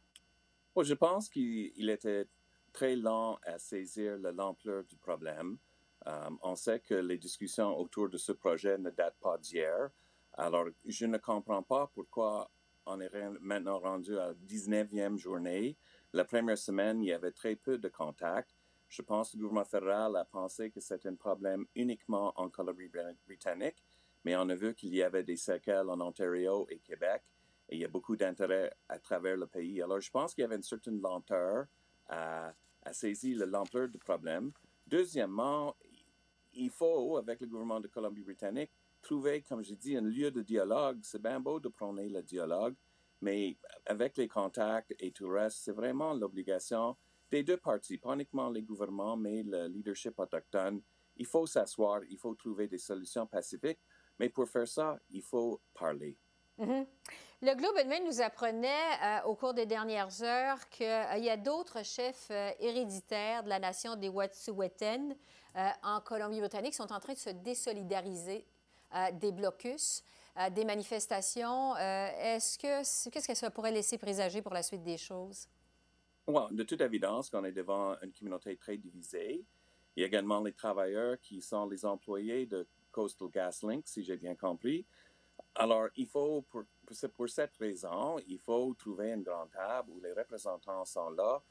je 0.82 0.94
pense 0.94 1.28
qu'il 1.28 1.90
était 1.90 2.26
très 2.72 2.96
lent 2.96 3.38
à 3.44 3.58
saisir 3.58 4.16
l'ampleur 4.18 4.84
du 4.84 4.96
problème. 4.96 5.58
Euh, 6.06 6.30
on 6.42 6.54
sait 6.54 6.80
que 6.80 6.94
les 6.94 7.18
discussions 7.18 7.78
autour 7.78 8.08
de 8.08 8.18
ce 8.18 8.32
projet 8.32 8.76
ne 8.78 8.90
datent 8.90 9.18
pas 9.20 9.38
d'hier. 9.38 9.90
Alors, 10.34 10.66
je 10.84 11.06
ne 11.06 11.16
comprends 11.18 11.62
pas 11.62 11.90
pourquoi 11.94 12.50
on 12.86 13.00
est 13.00 13.10
maintenant 13.40 13.78
rendu 13.78 14.18
à 14.18 14.28
la 14.28 14.34
19e 14.34 15.16
journée. 15.16 15.76
La 16.12 16.24
première 16.24 16.58
semaine, 16.58 17.02
il 17.02 17.08
y 17.08 17.12
avait 17.12 17.32
très 17.32 17.56
peu 17.56 17.78
de 17.78 17.88
contacts. 17.88 18.54
Je 18.88 19.02
pense 19.02 19.32
que 19.32 19.36
le 19.36 19.42
gouvernement 19.42 19.64
fédéral 19.64 20.16
a 20.16 20.24
pensé 20.24 20.70
que 20.70 20.80
c'était 20.80 21.08
un 21.08 21.14
problème 21.14 21.64
uniquement 21.74 22.32
en 22.36 22.50
Colombie-Britannique, 22.50 23.82
mais 24.24 24.36
on 24.36 24.48
a 24.48 24.54
vu 24.54 24.74
qu'il 24.74 24.94
y 24.94 25.02
avait 25.02 25.24
des 25.24 25.36
séquelles 25.36 25.88
en 25.88 26.00
Ontario 26.00 26.66
et 26.68 26.78
Québec, 26.78 27.22
et 27.68 27.76
il 27.76 27.80
y 27.80 27.84
a 27.84 27.88
beaucoup 27.88 28.14
d'intérêt 28.14 28.72
à 28.88 28.98
travers 28.98 29.36
le 29.36 29.46
pays. 29.46 29.80
Alors, 29.80 30.00
je 30.00 30.10
pense 30.10 30.34
qu'il 30.34 30.42
y 30.42 30.44
avait 30.44 30.56
une 30.56 30.62
certaine 30.62 31.00
lenteur 31.00 31.66
à, 32.08 32.52
à 32.82 32.92
saisir 32.92 33.46
l'ampleur 33.46 33.88
du 33.88 33.98
problème. 33.98 34.52
Deuxièmement, 34.86 35.74
il 36.56 36.70
faut, 36.70 37.16
avec 37.16 37.40
le 37.40 37.46
gouvernement 37.46 37.80
de 37.80 37.88
Colombie-Britannique, 37.88 38.70
trouver, 39.02 39.42
comme 39.42 39.62
j'ai 39.62 39.76
dit, 39.76 39.96
un 39.96 40.02
lieu 40.02 40.30
de 40.30 40.42
dialogue. 40.42 41.00
C'est 41.02 41.22
bien 41.22 41.40
beau 41.40 41.60
de 41.60 41.68
prôner 41.68 42.08
le 42.08 42.22
dialogue, 42.22 42.74
mais 43.20 43.56
avec 43.86 44.16
les 44.16 44.28
contacts 44.28 44.94
et 44.98 45.12
tout 45.12 45.28
le 45.28 45.40
reste, 45.40 45.58
c'est 45.62 45.72
vraiment 45.72 46.14
l'obligation 46.14 46.96
des 47.30 47.42
deux 47.42 47.56
parties, 47.56 47.98
pas 47.98 48.14
uniquement 48.14 48.50
les 48.50 48.62
gouvernements, 48.62 49.16
mais 49.16 49.42
le 49.42 49.66
leadership 49.66 50.18
autochtone. 50.18 50.82
Il 51.16 51.26
faut 51.26 51.46
s'asseoir, 51.46 52.02
il 52.08 52.18
faut 52.18 52.34
trouver 52.34 52.68
des 52.68 52.78
solutions 52.78 53.26
pacifiques, 53.26 53.80
mais 54.18 54.28
pour 54.28 54.48
faire 54.48 54.68
ça, 54.68 54.98
il 55.10 55.22
faut 55.22 55.60
parler. 55.72 56.16
Mm-hmm. 56.58 56.86
Le 57.42 57.54
Globe 57.56 57.76
and 57.76 58.06
nous 58.06 58.22
apprenait 58.22 58.68
euh, 59.02 59.26
au 59.26 59.34
cours 59.34 59.52
des 59.52 59.66
dernières 59.66 60.22
heures 60.22 60.66
qu'il 60.70 60.86
euh, 60.86 61.18
y 61.18 61.28
a 61.28 61.36
d'autres 61.36 61.84
chefs 61.84 62.28
euh, 62.30 62.50
héréditaires 62.58 63.42
de 63.42 63.50
la 63.50 63.58
nation 63.58 63.96
des 63.96 64.08
Wet'suwet'en 64.08 65.14
en 65.82 66.00
Colombie-Britannique 66.00 66.72
qui 66.72 66.76
sont 66.78 66.92
en 66.92 66.98
train 66.98 67.12
de 67.12 67.18
se 67.18 67.30
désolidariser 67.30 68.44
des 69.12 69.30
blocus, 69.30 70.02
des 70.50 70.64
manifestations. 70.64 71.76
Est-ce 71.76 72.58
que 72.58 73.10
qu'est-ce 73.10 73.28
que 73.28 73.34
ça 73.36 73.52
pourrait 73.52 73.70
laisser 73.70 73.96
présager 73.96 74.42
pour 74.42 74.52
la 74.52 74.64
suite 74.64 74.82
des 74.82 74.96
choses? 74.96 75.46
de 76.26 76.62
toute 76.64 76.80
évidence, 76.80 77.30
qu'on 77.30 77.44
est 77.44 77.52
devant 77.52 77.94
une 78.02 78.12
communauté 78.12 78.56
très 78.56 78.76
divisée. 78.76 79.44
Il 79.94 80.00
y 80.00 80.02
a 80.02 80.08
également 80.08 80.40
les 80.40 80.52
travailleurs 80.52 81.20
qui 81.20 81.40
sont 81.40 81.68
les 81.68 81.86
employés 81.86 82.46
de 82.46 82.66
Coastal 82.90 83.28
GasLink, 83.28 83.86
si 83.86 84.02
j'ai 84.02 84.16
bien 84.16 84.34
compris. 84.34 84.84
Alors, 85.56 85.88
il 85.96 86.06
faut, 86.06 86.42
pour, 86.42 86.64
pour, 87.14 87.28
cette 87.28 87.56
raison, 87.56 88.18
il 88.26 88.38
faut 88.38 88.74
trouver 88.74 89.12
une 89.12 89.22
grande 89.22 89.50
table 89.50 89.90
où 89.90 90.00
les 90.00 90.12
représentants 90.12 90.84
sont 90.84 91.10
là 91.10 91.42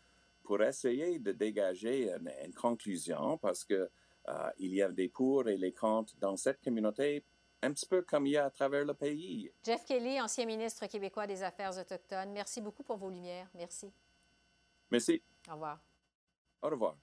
pour 0.44 0.62
essayer 0.62 1.20
de 1.20 1.32
dégager 1.32 2.12
une, 2.12 2.54
conclusion 2.54 3.38
parce 3.38 3.64
que 3.64 3.90
euh, 4.28 4.50
il 4.58 4.74
y 4.74 4.82
a 4.82 4.90
des 4.90 5.08
pour 5.08 5.48
et 5.48 5.58
les 5.58 5.74
contre 5.74 6.16
dans 6.18 6.36
cette 6.36 6.62
communauté, 6.62 7.24
un 7.62 7.72
petit 7.72 7.86
peu 7.86 8.02
comme 8.02 8.28
il 8.28 8.32
y 8.32 8.38
a 8.38 8.46
à 8.46 8.50
travers 8.50 8.84
le 8.84 8.94
pays. 8.94 9.50
Jeff 9.64 9.86
Kelly, 9.86 10.20
ancien 10.20 10.46
ministre 10.46 10.86
québécois 10.88 11.28
des 11.28 11.42
Affaires 11.42 11.78
autochtones, 11.78 12.32
merci 12.34 12.60
beaucoup 12.60 12.84
pour 12.84 12.98
vos 12.98 13.10
lumières. 13.10 13.50
Merci. 13.56 13.92
Merci. 14.92 15.22
Au 15.50 15.54
revoir. 15.54 15.80
Au 16.62 16.70
revoir. 16.70 16.98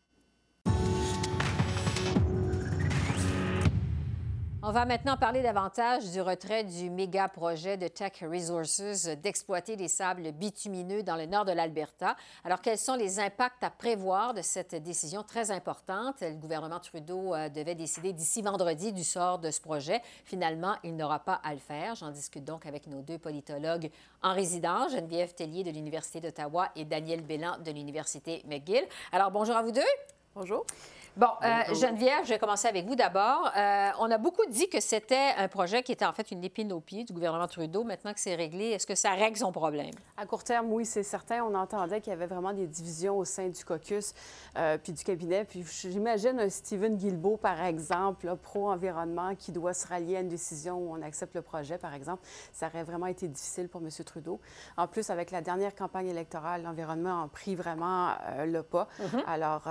On 4.63 4.73
va 4.73 4.85
maintenant 4.85 5.17
parler 5.17 5.41
davantage 5.41 6.11
du 6.11 6.21
retrait 6.21 6.65
du 6.65 6.91
méga 6.91 7.29
projet 7.29 7.79
de 7.79 7.89
Tech 7.89 8.13
Resources 8.21 9.07
d'exploiter 9.07 9.75
des 9.75 9.89
sables 9.89 10.33
bitumineux 10.33 11.03
dans 11.03 11.17
le 11.17 11.25
nord 11.25 11.47
de 11.47 11.53
l'Alberta. 11.53 12.15
Alors, 12.45 12.61
quels 12.61 12.77
sont 12.77 12.95
les 12.95 13.19
impacts 13.19 13.65
à 13.65 13.71
prévoir 13.71 14.35
de 14.35 14.43
cette 14.43 14.75
décision 14.75 15.23
très 15.23 15.51
importante? 15.51 16.17
Le 16.21 16.35
gouvernement 16.35 16.79
Trudeau 16.79 17.35
euh, 17.35 17.49
devait 17.49 17.75
décider 17.75 18.13
d'ici 18.13 18.43
vendredi 18.43 18.93
du 18.93 19.03
sort 19.03 19.39
de 19.39 19.51
ce 19.51 19.63
projet. 19.63 20.03
Finalement, 20.27 20.75
il 20.85 20.95
n'aura 20.95 21.21
pas 21.21 21.41
à 21.43 21.55
le 21.55 21.61
faire. 21.61 21.95
J'en 21.95 22.11
discute 22.11 22.45
donc 22.45 22.67
avec 22.67 22.87
nos 22.87 23.01
deux 23.01 23.19
politologues 23.19 23.91
en 24.23 24.35
résidence, 24.35 24.93
Geneviève 24.93 25.33
Tellier 25.33 25.65
de 25.65 25.71
l'Université 25.71 26.21
d'Ottawa 26.21 26.69
et 26.77 26.85
Daniel 26.85 27.23
Bélan 27.23 27.57
de 27.65 27.71
l'Université 27.71 28.43
McGill. 28.47 28.85
Alors, 29.11 29.31
bonjour 29.31 29.57
à 29.57 29.63
vous 29.63 29.73
deux. 29.73 29.81
Bonjour. 30.35 30.67
Bon, 31.17 31.27
euh, 31.43 31.75
Geneviève, 31.75 32.25
je 32.25 32.29
vais 32.29 32.39
commencer 32.39 32.69
avec 32.69 32.87
vous 32.87 32.95
d'abord. 32.95 33.51
Euh, 33.57 33.91
on 33.99 34.11
a 34.13 34.17
beaucoup 34.17 34.47
dit 34.49 34.69
que 34.69 34.81
c'était 34.81 35.33
un 35.37 35.49
projet 35.49 35.83
qui 35.83 35.91
était 35.91 36.05
en 36.05 36.13
fait 36.13 36.31
une 36.31 36.45
épine 36.45 36.73
au 36.73 36.79
pied 36.79 37.03
du 37.03 37.13
gouvernement 37.13 37.49
Trudeau. 37.49 37.83
Maintenant 37.83 38.15
que 38.15 38.21
c'est 38.21 38.37
réglé, 38.37 38.67
est-ce 38.67 38.87
que 38.87 38.95
ça 38.95 39.11
règle 39.11 39.37
son 39.37 39.51
problème? 39.51 39.91
À 40.17 40.25
court 40.25 40.45
terme, 40.45 40.73
oui, 40.73 40.87
c'est 40.87 41.03
certain. 41.03 41.43
On 41.43 41.55
entendait 41.57 42.01
qu'il 42.01 42.13
y 42.13 42.15
avait 42.15 42.29
vraiment 42.29 42.53
des 42.53 42.69
divisions 42.69 43.19
au 43.19 43.25
sein 43.25 43.49
du 43.49 43.65
caucus 43.65 44.15
euh, 44.57 44.79
puis 44.79 44.93
du 44.93 45.03
cabinet. 45.03 45.45
Puis 45.45 45.65
j'imagine 45.83 46.39
un 46.39 46.49
Stephen 46.49 46.97
Guilbeault, 46.97 47.39
par 47.39 47.61
exemple, 47.61 48.33
pro-environnement, 48.37 49.35
qui 49.35 49.51
doit 49.51 49.75
se 49.75 49.89
rallier 49.89 50.19
à 50.19 50.21
une 50.21 50.29
décision 50.29 50.79
où 50.79 50.97
on 50.97 51.03
accepte 51.03 51.35
le 51.35 51.43
projet, 51.43 51.77
par 51.77 51.93
exemple. 51.93 52.23
Ça 52.53 52.69
aurait 52.69 52.85
vraiment 52.85 53.07
été 53.07 53.27
difficile 53.27 53.69
pour 53.69 53.81
M. 53.81 53.89
Trudeau. 54.05 54.41
En 54.77 54.87
plus, 54.87 55.11
avec 55.11 55.33
la 55.33 55.41
dernière 55.41 55.75
campagne 55.75 56.07
électorale, 56.07 56.63
l'environnement 56.63 57.25
a 57.25 57.29
pris 57.29 57.57
vraiment 57.57 58.15
le 58.45 58.63
pas. 58.63 58.87
Mm-hmm. 59.01 59.25
Alors, 59.27 59.63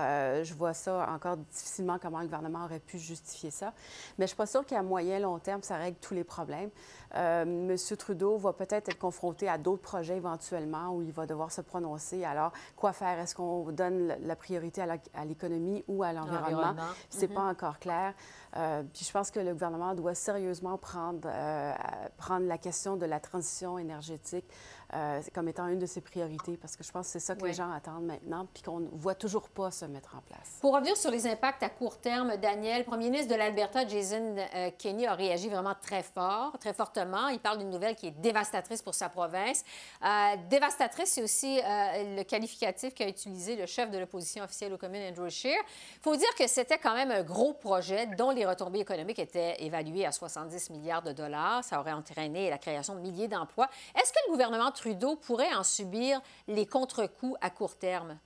je 0.44 0.54
vois 0.54 0.74
ça 0.74 1.08
encore 1.10 1.29
difficilement 1.38 1.98
comment 2.00 2.20
le 2.20 2.26
gouvernement 2.26 2.66
aurait 2.66 2.80
pu 2.80 2.98
justifier 2.98 3.52
ça. 3.52 3.74
Mais 4.18 4.20
je 4.20 4.24
ne 4.24 4.28
suis 4.28 4.38
pas 4.38 4.46
sûre 4.46 4.66
qu'à 4.66 4.82
moyen 4.84 5.20
long 5.20 5.40
terme, 5.40 5.62
ça 5.64 5.78
règle 5.78 5.98
tous 6.00 6.14
les 6.14 6.24
problèmes. 6.24 6.70
Euh, 7.16 7.44
M. 7.44 7.98
Trudeau 7.98 8.38
va 8.38 8.54
peut-être 8.54 8.90
être 8.90 9.00
confronté 9.00 9.50
à 9.50 9.58
d'autres 9.58 9.82
projets 9.82 10.18
éventuellement 10.18 10.96
où 10.96 11.02
il 11.02 11.12
va 11.12 11.26
devoir 11.26 11.52
se 11.52 11.62
prononcer. 11.62 12.24
Alors, 12.24 12.52
quoi 12.76 12.94
faire? 12.94 13.20
Est-ce 13.20 13.36
qu'on 13.36 13.72
donne 13.72 14.16
la 14.22 14.36
priorité 14.36 14.82
à 14.82 15.26
l'économie 15.26 15.84
ou 15.88 16.04
à 16.04 16.14
l'environnement? 16.14 16.76
Ce 17.10 17.22
n'est 17.22 17.28
pas 17.28 17.42
encore 17.42 17.80
clair. 17.80 18.14
Euh, 18.58 18.84
puis 18.94 19.06
je 19.06 19.12
pense 19.12 19.30
que 19.32 19.40
le 19.40 19.54
gouvernement 19.54 19.94
doit 19.94 20.16
sérieusement 20.16 20.78
prendre, 20.78 21.28
euh, 21.32 21.74
prendre 22.18 22.48
la 22.48 22.58
question 22.58 22.96
de 22.96 23.06
la 23.06 23.20
transition 23.20 23.78
énergétique 23.78 24.46
euh, 24.94 25.22
comme 25.34 25.48
étant 25.48 25.68
une 25.68 25.80
de 25.80 25.86
ses 25.86 26.02
priorités, 26.02 26.58
parce 26.58 26.76
que 26.76 26.84
je 26.84 26.92
pense 26.92 27.08
que 27.08 27.12
c'est 27.14 27.20
ça 27.20 27.36
que 27.36 27.42
Oui. 27.44 27.50
les 27.50 27.56
gens 27.56 27.72
attendent 27.72 28.06
maintenant, 28.06 28.48
puis 28.54 28.64
qu'on 28.64 28.80
ne 28.80 28.88
voit 28.92 29.16
toujours 29.16 29.50
pas 29.50 29.72
se 29.72 29.86
mettre 29.86 30.16
en 30.16 30.22
place. 30.22 30.58
Pour 30.62 30.74
revenir 30.74 30.98
sur 30.98 31.12
les 31.12 31.28
impacts 31.28 31.62
à 31.64 31.70
court 31.70 31.98
terme, 32.00 32.38
Daniel, 32.38 32.84
premier 32.86 33.10
ministre 33.10 33.32
de 33.32 33.38
l'Alberta, 33.38 33.88
Jason 33.88 34.36
euh, 34.56 34.72
Kenney, 34.78 35.06
a 35.08 35.14
réagi 35.14 35.50
vraiment 35.50 35.76
très 35.82 36.04
fort, 36.04 36.58
très 36.60 36.74
fortement. 36.74 37.28
Il 37.30 37.40
parle 37.40 37.60
d'une 37.60 37.70
nouvelle 37.70 37.96
qui 37.96 38.08
est 38.08 38.12
dévastatrice 38.20 38.82
pour 38.82 38.96
sa 38.96 39.10
province. 39.10 39.64
Euh, 40.04 40.36
dévastatrice, 40.50 41.10
c'est 41.12 41.24
aussi 41.24 41.60
le 41.64 42.24
qualificatif 42.24 42.94
qu'a 42.94 43.08
utilisé 43.08 43.56
le 43.56 43.66
chef 43.66 43.92
de 43.92 43.98
l'opposition 43.98 44.44
officielle 44.44 44.74
aux 44.74 44.78
communes, 44.78 45.04
Andrew 45.12 45.30
Scheer. 45.30 45.60
Il 45.96 46.02
faut 46.02 46.16
dire 46.16 46.34
que 46.38 46.48
c'était 46.48 46.78
quand 46.78 46.94
même 46.94 47.12
un 47.12 47.24
gros 47.24 47.54
projet 47.54 48.08
dont 48.18 48.32
les 48.32 48.46
retombées 48.46 48.80
économiques 48.80 49.20
étaient 49.20 49.64
évaluées 49.64 50.06
à 50.06 50.12
70 50.12 50.70
milliards 50.72 51.02
de 51.02 51.12
dollars. 51.12 51.64
Ça 51.64 51.80
aurait 51.80 51.92
entraîné 51.94 52.50
la 52.50 52.58
création 52.58 52.96
de 52.96 53.00
milliers 53.02 53.28
d'emplois. 53.28 53.70
Est-ce 53.96 54.12
que 54.12 54.20
le 54.28 54.32
gouvernement 54.32 54.72
Trudeau 54.80 55.18
pourrait 55.18 55.54
en 55.54 55.64
subir 55.64 56.22
les 56.48 56.66
contre-coups 56.66 57.38
à 57.42 57.50
court 57.50 57.78
terme? 57.78 58.18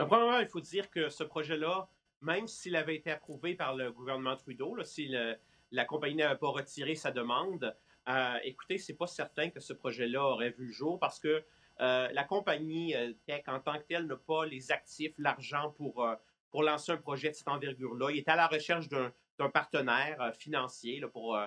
Ben, 0.00 0.06
premièrement, 0.06 0.40
il 0.40 0.48
faut 0.48 0.60
dire 0.60 0.90
que 0.90 1.08
ce 1.08 1.22
projet-là, 1.22 1.88
même 2.22 2.48
s'il 2.48 2.74
avait 2.74 2.96
été 2.96 3.12
approuvé 3.12 3.54
par 3.54 3.76
le 3.76 3.92
gouvernement 3.92 4.36
Trudeau, 4.36 4.82
si 4.82 5.14
la 5.70 5.84
compagnie 5.84 6.16
n'avait 6.16 6.36
pas 6.36 6.48
retiré 6.48 6.96
sa 6.96 7.12
demande, 7.12 7.76
euh, 8.08 8.38
écoutez, 8.42 8.78
c'est 8.78 8.94
pas 8.94 9.06
certain 9.06 9.48
que 9.50 9.60
ce 9.60 9.72
projet-là 9.72 10.24
aurait 10.24 10.50
vu 10.50 10.66
le 10.66 10.72
jour 10.72 10.98
parce 10.98 11.20
que 11.20 11.44
euh, 11.80 12.08
la 12.12 12.24
compagnie 12.24 12.96
euh, 12.96 13.12
Tech 13.26 13.44
en 13.46 13.60
tant 13.60 13.78
que 13.78 13.84
telle 13.84 14.06
n'a 14.06 14.16
pas 14.16 14.44
les 14.44 14.72
actifs, 14.72 15.14
l'argent 15.18 15.70
pour, 15.76 16.04
euh, 16.04 16.16
pour 16.50 16.64
lancer 16.64 16.90
un 16.90 16.96
projet 16.96 17.28
de 17.28 17.34
cette 17.34 17.46
envergure-là. 17.46 18.10
Il 18.10 18.18
est 18.18 18.28
à 18.28 18.34
la 18.34 18.48
recherche 18.48 18.88
d'un 18.88 19.50
partenaire 19.50 20.32
financier 20.36 21.00
pour, 21.12 21.38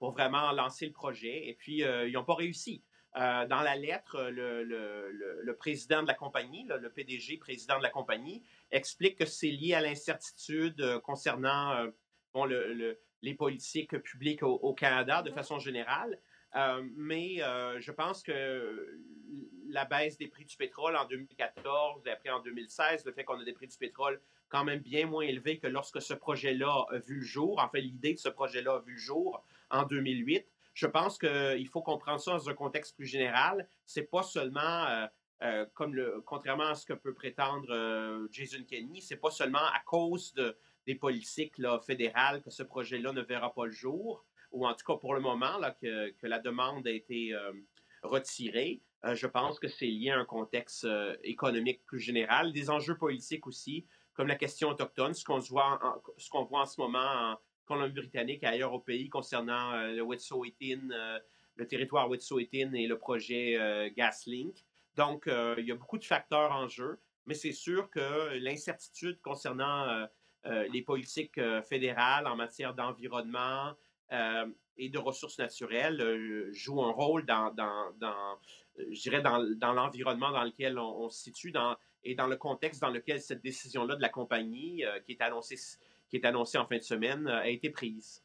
vraiment 0.00 0.52
lancer 0.52 0.86
le 0.86 0.92
projet 0.92 1.48
et 1.48 1.54
puis 1.54 1.78
ils 1.78 2.12
n'ont 2.12 2.22
pas 2.22 2.36
réussi. 2.36 2.84
Euh, 3.18 3.46
dans 3.46 3.62
la 3.62 3.74
lettre, 3.76 4.30
le, 4.30 4.62
le- 4.62 5.10
le- 5.10 5.40
le 5.42 5.56
président 5.56 6.02
de 6.02 6.06
la 6.08 6.14
compagnie, 6.14 6.64
là, 6.66 6.76
le 6.76 6.88
PDG, 6.90 7.36
président 7.38 7.76
de 7.78 7.82
la 7.82 7.90
compagnie, 7.90 8.42
explique 8.70 9.18
que 9.18 9.26
c'est 9.26 9.50
lié 9.50 9.74
à 9.74 9.80
l'incertitude 9.80 10.80
euh, 10.80 11.00
concernant 11.00 11.72
euh, 11.72 11.90
bon, 12.32 12.44
les 13.22 13.34
politiques 13.34 13.98
publiques 14.02 14.42
au, 14.44 14.52
au 14.54 14.72
Canada 14.72 15.22
de 15.22 15.30
façon 15.32 15.58
générale. 15.58 16.20
Euh, 16.56 16.82
mais 16.96 17.42
euh, 17.42 17.78
je 17.80 17.90
pense 17.92 18.22
que 18.22 18.98
la 19.68 19.84
baisse 19.84 20.16
des 20.16 20.28
prix 20.28 20.44
du 20.46 20.56
pétrole 20.56 20.96
en 20.96 21.04
2014 21.04 22.06
et 22.06 22.10
après 22.10 22.30
en 22.30 22.40
2016, 22.40 23.04
le 23.04 23.12
fait 23.12 23.24
qu'on 23.24 23.38
a 23.38 23.44
des 23.44 23.52
prix 23.52 23.66
du 23.66 23.76
pétrole 23.76 24.20
quand 24.48 24.64
même 24.64 24.80
bien 24.80 25.06
moins 25.06 25.24
élevés 25.24 25.58
que 25.58 25.66
lorsque 25.66 26.00
ce 26.00 26.14
projet-là 26.14 26.86
a 26.90 26.98
vu 27.00 27.16
le 27.16 27.24
jour, 27.24 27.58
en 27.60 27.68
fait 27.68 27.82
l'idée 27.82 28.14
de 28.14 28.18
ce 28.18 28.30
projet-là 28.30 28.76
a 28.76 28.80
vu 28.80 28.92
le 28.92 28.98
jour 28.98 29.44
en 29.70 29.82
2008, 29.82 30.46
je 30.78 30.86
pense 30.86 31.18
qu'il 31.18 31.66
faut 31.66 31.82
comprendre 31.82 32.20
ça 32.20 32.30
dans 32.30 32.48
un 32.48 32.54
contexte 32.54 32.94
plus 32.94 33.06
général. 33.06 33.68
C'est 33.84 34.04
pas 34.04 34.22
seulement, 34.22 34.84
euh, 34.86 35.06
euh, 35.42 35.66
comme 35.74 36.00
contrairement 36.24 36.68
à 36.68 36.76
ce 36.76 36.86
que 36.86 36.92
peut 36.92 37.14
prétendre 37.14 37.66
euh, 37.70 38.28
Jason 38.30 38.62
Kenney, 38.62 39.00
c'est 39.00 39.16
pas 39.16 39.32
seulement 39.32 39.58
à 39.58 39.80
cause 39.84 40.32
de, 40.34 40.56
des 40.86 40.94
politiques 40.94 41.58
là, 41.58 41.80
fédérales 41.80 42.42
que 42.42 42.50
ce 42.50 42.62
projet-là 42.62 43.12
ne 43.12 43.22
verra 43.22 43.52
pas 43.52 43.66
le 43.66 43.72
jour, 43.72 44.24
ou 44.52 44.68
en 44.68 44.74
tout 44.74 44.86
cas 44.86 44.96
pour 45.00 45.14
le 45.14 45.20
moment 45.20 45.58
là, 45.58 45.72
que, 45.72 46.14
la 46.22 46.38
demande 46.38 46.86
a 46.86 46.92
été 46.92 47.34
euh, 47.34 47.50
retirée. 48.04 48.80
Je 49.14 49.26
pense 49.26 49.58
que 49.58 49.66
c'est 49.66 49.86
lié 49.86 50.10
à 50.10 50.18
un 50.18 50.24
contexte 50.24 50.86
économique 51.24 51.84
plus 51.86 52.00
général, 52.00 52.52
des 52.52 52.70
enjeux 52.70 52.96
politiques 52.96 53.48
aussi, 53.48 53.84
comme 54.14 54.28
la 54.28 54.36
question 54.36 54.68
autochtone, 54.68 55.14
ce 55.14 55.24
qu'on 55.24 55.40
voit 55.40 55.80
en, 55.82 56.66
ce 56.66 56.80
moment 56.80 57.32
en 57.32 57.36
Colombie-Britannique 57.68 58.42
et 58.42 58.46
ailleurs 58.46 58.72
au 58.72 58.80
pays 58.80 59.08
concernant 59.08 59.72
euh, 59.74 59.92
le 59.92 60.02
Wet'suwet'en, 60.02 60.90
euh, 60.90 61.18
le 61.56 61.66
territoire 61.66 62.08
Wet'suwet'en 62.08 62.72
et 62.72 62.86
le 62.86 62.98
projet 62.98 63.56
euh, 63.58 63.90
GasLink. 63.94 64.56
Donc, 64.96 65.28
il 65.28 65.64
y 65.64 65.70
a 65.70 65.76
beaucoup 65.76 65.98
de 65.98 66.04
facteurs 66.04 66.50
en 66.50 66.66
jeu, 66.66 66.98
mais 67.26 67.34
c'est 67.34 67.52
sûr 67.52 67.88
que 67.88 68.36
l'incertitude 68.38 69.20
concernant 69.20 70.08
les 70.44 70.82
politiques 70.82 71.40
fédérales 71.68 72.26
en 72.26 72.34
matière 72.34 72.74
d'environnement 72.74 73.76
et 74.76 74.88
de 74.88 74.98
ressources 74.98 75.38
naturelles 75.38 76.48
joue 76.50 76.82
un 76.82 76.90
rôle 76.90 77.24
dans, 77.26 77.54
dans, 77.54 77.94
dans 78.00 79.72
l'environnement 79.72 80.32
dans 80.32 80.42
lequel 80.42 80.80
on, 80.80 81.08
se 81.10 81.22
situe 81.22 81.52
et 82.02 82.16
dans 82.16 82.26
le 82.26 82.36
contexte 82.36 82.80
dans 82.80 82.90
lequel 82.90 83.20
cette 83.20 83.42
décision-là 83.42 83.94
de 83.94 84.02
la 84.02 84.08
compagnie, 84.08 84.82
qui, 85.06 85.12
est 85.12 85.20
annoncée, 85.20 85.54
qui 86.08 86.16
est 86.16 86.24
annoncée 86.24 86.58
en 86.58 86.66
fin 86.66 86.76
de 86.76 86.82
semaine, 86.82 87.26
euh, 87.26 87.40
a 87.40 87.48
été 87.48 87.70
prise. 87.70 88.22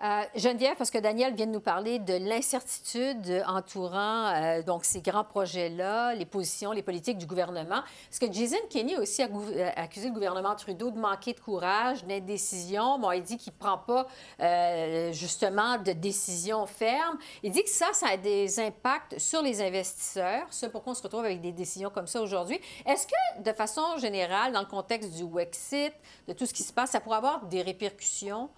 Euh, 0.00 0.22
Geneviève, 0.36 0.76
parce 0.76 0.92
que 0.92 0.98
Daniel 0.98 1.34
vient 1.34 1.46
de 1.46 1.50
nous 1.50 1.60
parler 1.60 1.98
de 1.98 2.14
l'incertitude 2.14 3.42
entourant 3.48 4.26
euh, 4.28 4.62
donc 4.62 4.84
ces 4.84 5.00
grands 5.00 5.24
projets-là, 5.24 6.14
les 6.14 6.24
positions, 6.24 6.70
les 6.70 6.84
politiques 6.84 7.18
du 7.18 7.26
gouvernement. 7.26 7.82
Est-ce 8.08 8.20
que 8.20 8.32
Jason 8.32 8.58
Kenney 8.70 8.94
a 8.94 9.00
aussi 9.00 9.22
agou- 9.24 9.52
euh, 9.52 9.70
accusé 9.74 10.06
le 10.06 10.14
gouvernement 10.14 10.54
Trudeau 10.54 10.92
de 10.92 10.98
manquer 11.00 11.32
de 11.32 11.40
courage, 11.40 12.04
d'indécision? 12.04 13.00
Bon, 13.00 13.10
il 13.10 13.22
dit 13.24 13.38
qu'il 13.38 13.52
ne 13.52 13.58
prend 13.58 13.76
pas 13.76 14.06
euh, 14.38 15.12
justement 15.12 15.78
de 15.78 15.90
décision 15.90 16.64
ferme. 16.66 17.18
Il 17.42 17.50
dit 17.50 17.64
que 17.64 17.70
ça, 17.70 17.88
ça 17.92 18.10
a 18.10 18.16
des 18.16 18.60
impacts 18.60 19.18
sur 19.18 19.42
les 19.42 19.60
investisseurs. 19.60 20.46
C'est 20.50 20.70
pourquoi 20.70 20.92
on 20.92 20.94
se 20.94 21.02
retrouve 21.02 21.24
avec 21.24 21.40
des 21.40 21.50
décisions 21.50 21.90
comme 21.90 22.06
ça 22.06 22.20
aujourd'hui? 22.20 22.60
Est-ce 22.86 23.04
que, 23.08 23.42
de 23.42 23.52
façon 23.52 23.82
générale, 23.98 24.52
dans 24.52 24.60
le 24.60 24.66
contexte 24.66 25.10
du 25.10 25.24
Wexit, 25.24 25.92
de 26.28 26.32
tout 26.34 26.46
ce 26.46 26.54
qui 26.54 26.62
se 26.62 26.72
passe, 26.72 26.90
ça 26.92 27.00
pourrait 27.00 27.16
avoir 27.16 27.46
des 27.46 27.62
répercussions? 27.62 28.48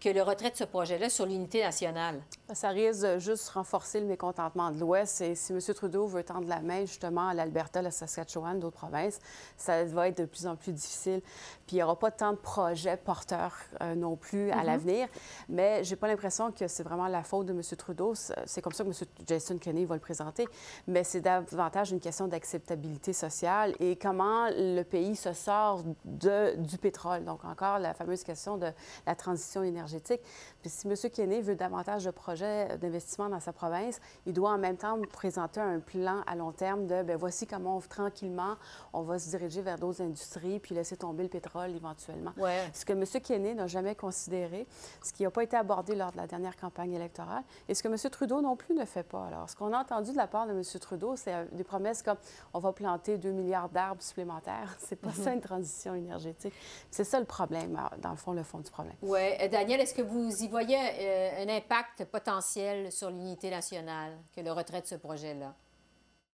Que 0.00 0.08
le 0.10 0.22
retrait 0.22 0.50
de 0.50 0.56
ce 0.56 0.64
projet-là 0.64 1.08
sur 1.08 1.26
l'unité 1.26 1.62
nationale? 1.62 2.20
Ça 2.52 2.68
risque 2.68 3.02
de 3.02 3.18
juste 3.18 3.48
renforcer 3.48 4.00
le 4.00 4.06
mécontentement 4.06 4.70
de 4.70 4.78
l'Ouest. 4.78 5.20
Et 5.20 5.34
si 5.34 5.52
M. 5.52 5.60
Trudeau 5.74 6.06
veut 6.06 6.22
tendre 6.22 6.48
la 6.48 6.60
main 6.60 6.84
justement 6.84 7.28
à 7.28 7.34
l'Alberta, 7.34 7.82
la 7.82 7.90
Saskatchewan, 7.90 8.60
d'autres 8.60 8.76
provinces, 8.76 9.18
ça 9.56 9.84
va 9.84 10.08
être 10.08 10.18
de 10.18 10.26
plus 10.26 10.46
en 10.46 10.56
plus 10.56 10.72
difficile. 10.72 11.22
Puis 11.66 11.76
il 11.76 11.78
n'y 11.78 11.82
aura 11.82 11.98
pas 11.98 12.10
tant 12.10 12.32
de 12.32 12.36
projets 12.38 12.96
porteurs 12.96 13.56
non 13.96 14.16
plus 14.16 14.50
à 14.50 14.56
Mhm. 14.58 14.66
l'avenir. 14.66 15.08
Mais 15.48 15.82
j'ai 15.84 15.96
pas 15.96 16.06
l'impression 16.08 16.52
que 16.52 16.68
c'est 16.68 16.82
vraiment 16.82 17.08
la 17.08 17.22
faute 17.22 17.46
de 17.46 17.52
M. 17.52 17.60
Trudeau. 17.76 18.14
C'est 18.14 18.62
comme 18.62 18.72
ça 18.72 18.84
que 18.84 18.88
M. 18.88 18.94
Jason 19.26 19.58
Kenney 19.58 19.84
va 19.84 19.94
le 19.94 20.00
présenter. 20.00 20.46
Mais 20.86 21.02
c'est 21.04 21.20
davantage 21.20 21.92
une 21.92 22.00
question 22.00 22.28
d'acceptabilité 22.28 23.12
sociale 23.12 23.74
et 23.80 23.96
comment 23.96 24.48
le 24.50 24.82
pays 24.82 25.16
se 25.16 25.32
sort 25.32 25.82
de, 26.04 26.54
du 26.56 26.78
pétrole. 26.78 27.24
Donc, 27.24 27.44
encore 27.44 27.78
la 27.78 27.94
fameuse 27.94 28.22
question 28.22 28.56
de 28.56 28.68
la 29.06 29.14
transition 29.14 29.62
énergétique. 29.62 30.20
Puis 30.60 30.70
si 30.70 30.86
M. 30.88 30.94
Kenney 31.12 31.40
veut 31.40 31.56
davantage 31.56 32.04
de 32.04 32.10
projets 32.10 32.76
d'investissement 32.78 33.28
dans 33.28 33.40
sa 33.40 33.52
province, 33.52 34.00
il 34.26 34.32
doit 34.32 34.50
en 34.50 34.58
même 34.58 34.76
temps 34.76 35.00
présenter 35.12 35.60
un 35.60 35.80
plan 35.80 36.22
à 36.26 36.34
long 36.36 36.52
terme 36.52 36.86
de, 36.86 37.02
bien, 37.02 37.16
voici 37.16 37.46
comment 37.46 37.76
on, 37.76 37.80
tranquillement 37.80 38.56
on 38.92 39.02
va 39.02 39.18
se 39.18 39.28
diriger 39.30 39.62
vers 39.62 39.78
d'autres 39.78 40.02
industries 40.02 40.58
puis 40.60 40.74
laisser 40.74 40.96
tomber 40.96 41.22
le 41.24 41.28
pétrole 41.28 41.55
éventuellement. 41.64 42.32
Ouais. 42.36 42.68
Ce 42.74 42.84
que 42.84 42.92
M. 42.92 43.04
Kenney 43.22 43.54
n'a 43.54 43.66
jamais 43.66 43.94
considéré, 43.94 44.66
ce 45.02 45.12
qui 45.12 45.22
n'a 45.22 45.30
pas 45.30 45.42
été 45.42 45.56
abordé 45.56 45.94
lors 45.94 46.12
de 46.12 46.16
la 46.18 46.26
dernière 46.26 46.56
campagne 46.56 46.92
électorale, 46.92 47.42
et 47.68 47.74
ce 47.74 47.82
que 47.82 47.88
M. 47.88 47.96
Trudeau 48.10 48.40
non 48.40 48.56
plus 48.56 48.74
ne 48.74 48.84
fait 48.84 49.02
pas. 49.02 49.26
Alors, 49.26 49.48
ce 49.48 49.56
qu'on 49.56 49.72
a 49.72 49.78
entendu 49.78 50.12
de 50.12 50.16
la 50.16 50.26
part 50.26 50.46
de 50.46 50.52
M. 50.52 50.62
Trudeau, 50.80 51.16
c'est 51.16 51.34
euh, 51.34 51.44
des 51.52 51.64
promesses 51.64 52.02
comme 52.02 52.18
on 52.52 52.58
va 52.58 52.72
planter 52.72 53.16
2 53.18 53.30
milliards 53.30 53.68
d'arbres 53.68 54.02
supplémentaires. 54.02 54.74
C'est 54.78 54.96
pas 55.00 55.08
Mhm. 55.08 55.14
ça 55.14 55.32
une 55.32 55.40
transition 55.40 55.94
énergétique. 55.94 56.54
C'est 56.90 57.04
ça 57.04 57.18
le 57.18 57.26
problème, 57.26 57.76
euh, 57.76 57.96
dans 57.98 58.10
le 58.10 58.16
fond, 58.16 58.32
le 58.32 58.42
fond 58.42 58.58
du 58.58 58.70
problème. 58.70 58.94
Oui. 59.02 59.20
Daniel, 59.50 59.80
est-ce 59.80 59.94
que 59.94 60.02
vous 60.02 60.30
y 60.42 60.48
voyez 60.48 60.76
euh, 60.78 61.44
un 61.44 61.48
impact 61.48 62.04
potentiel 62.06 62.92
sur 62.92 63.10
l'unité 63.10 63.50
nationale 63.50 64.16
que 64.34 64.40
le 64.40 64.52
retrait 64.52 64.80
de 64.82 64.86
ce 64.86 64.94
projet-là? 64.96 65.54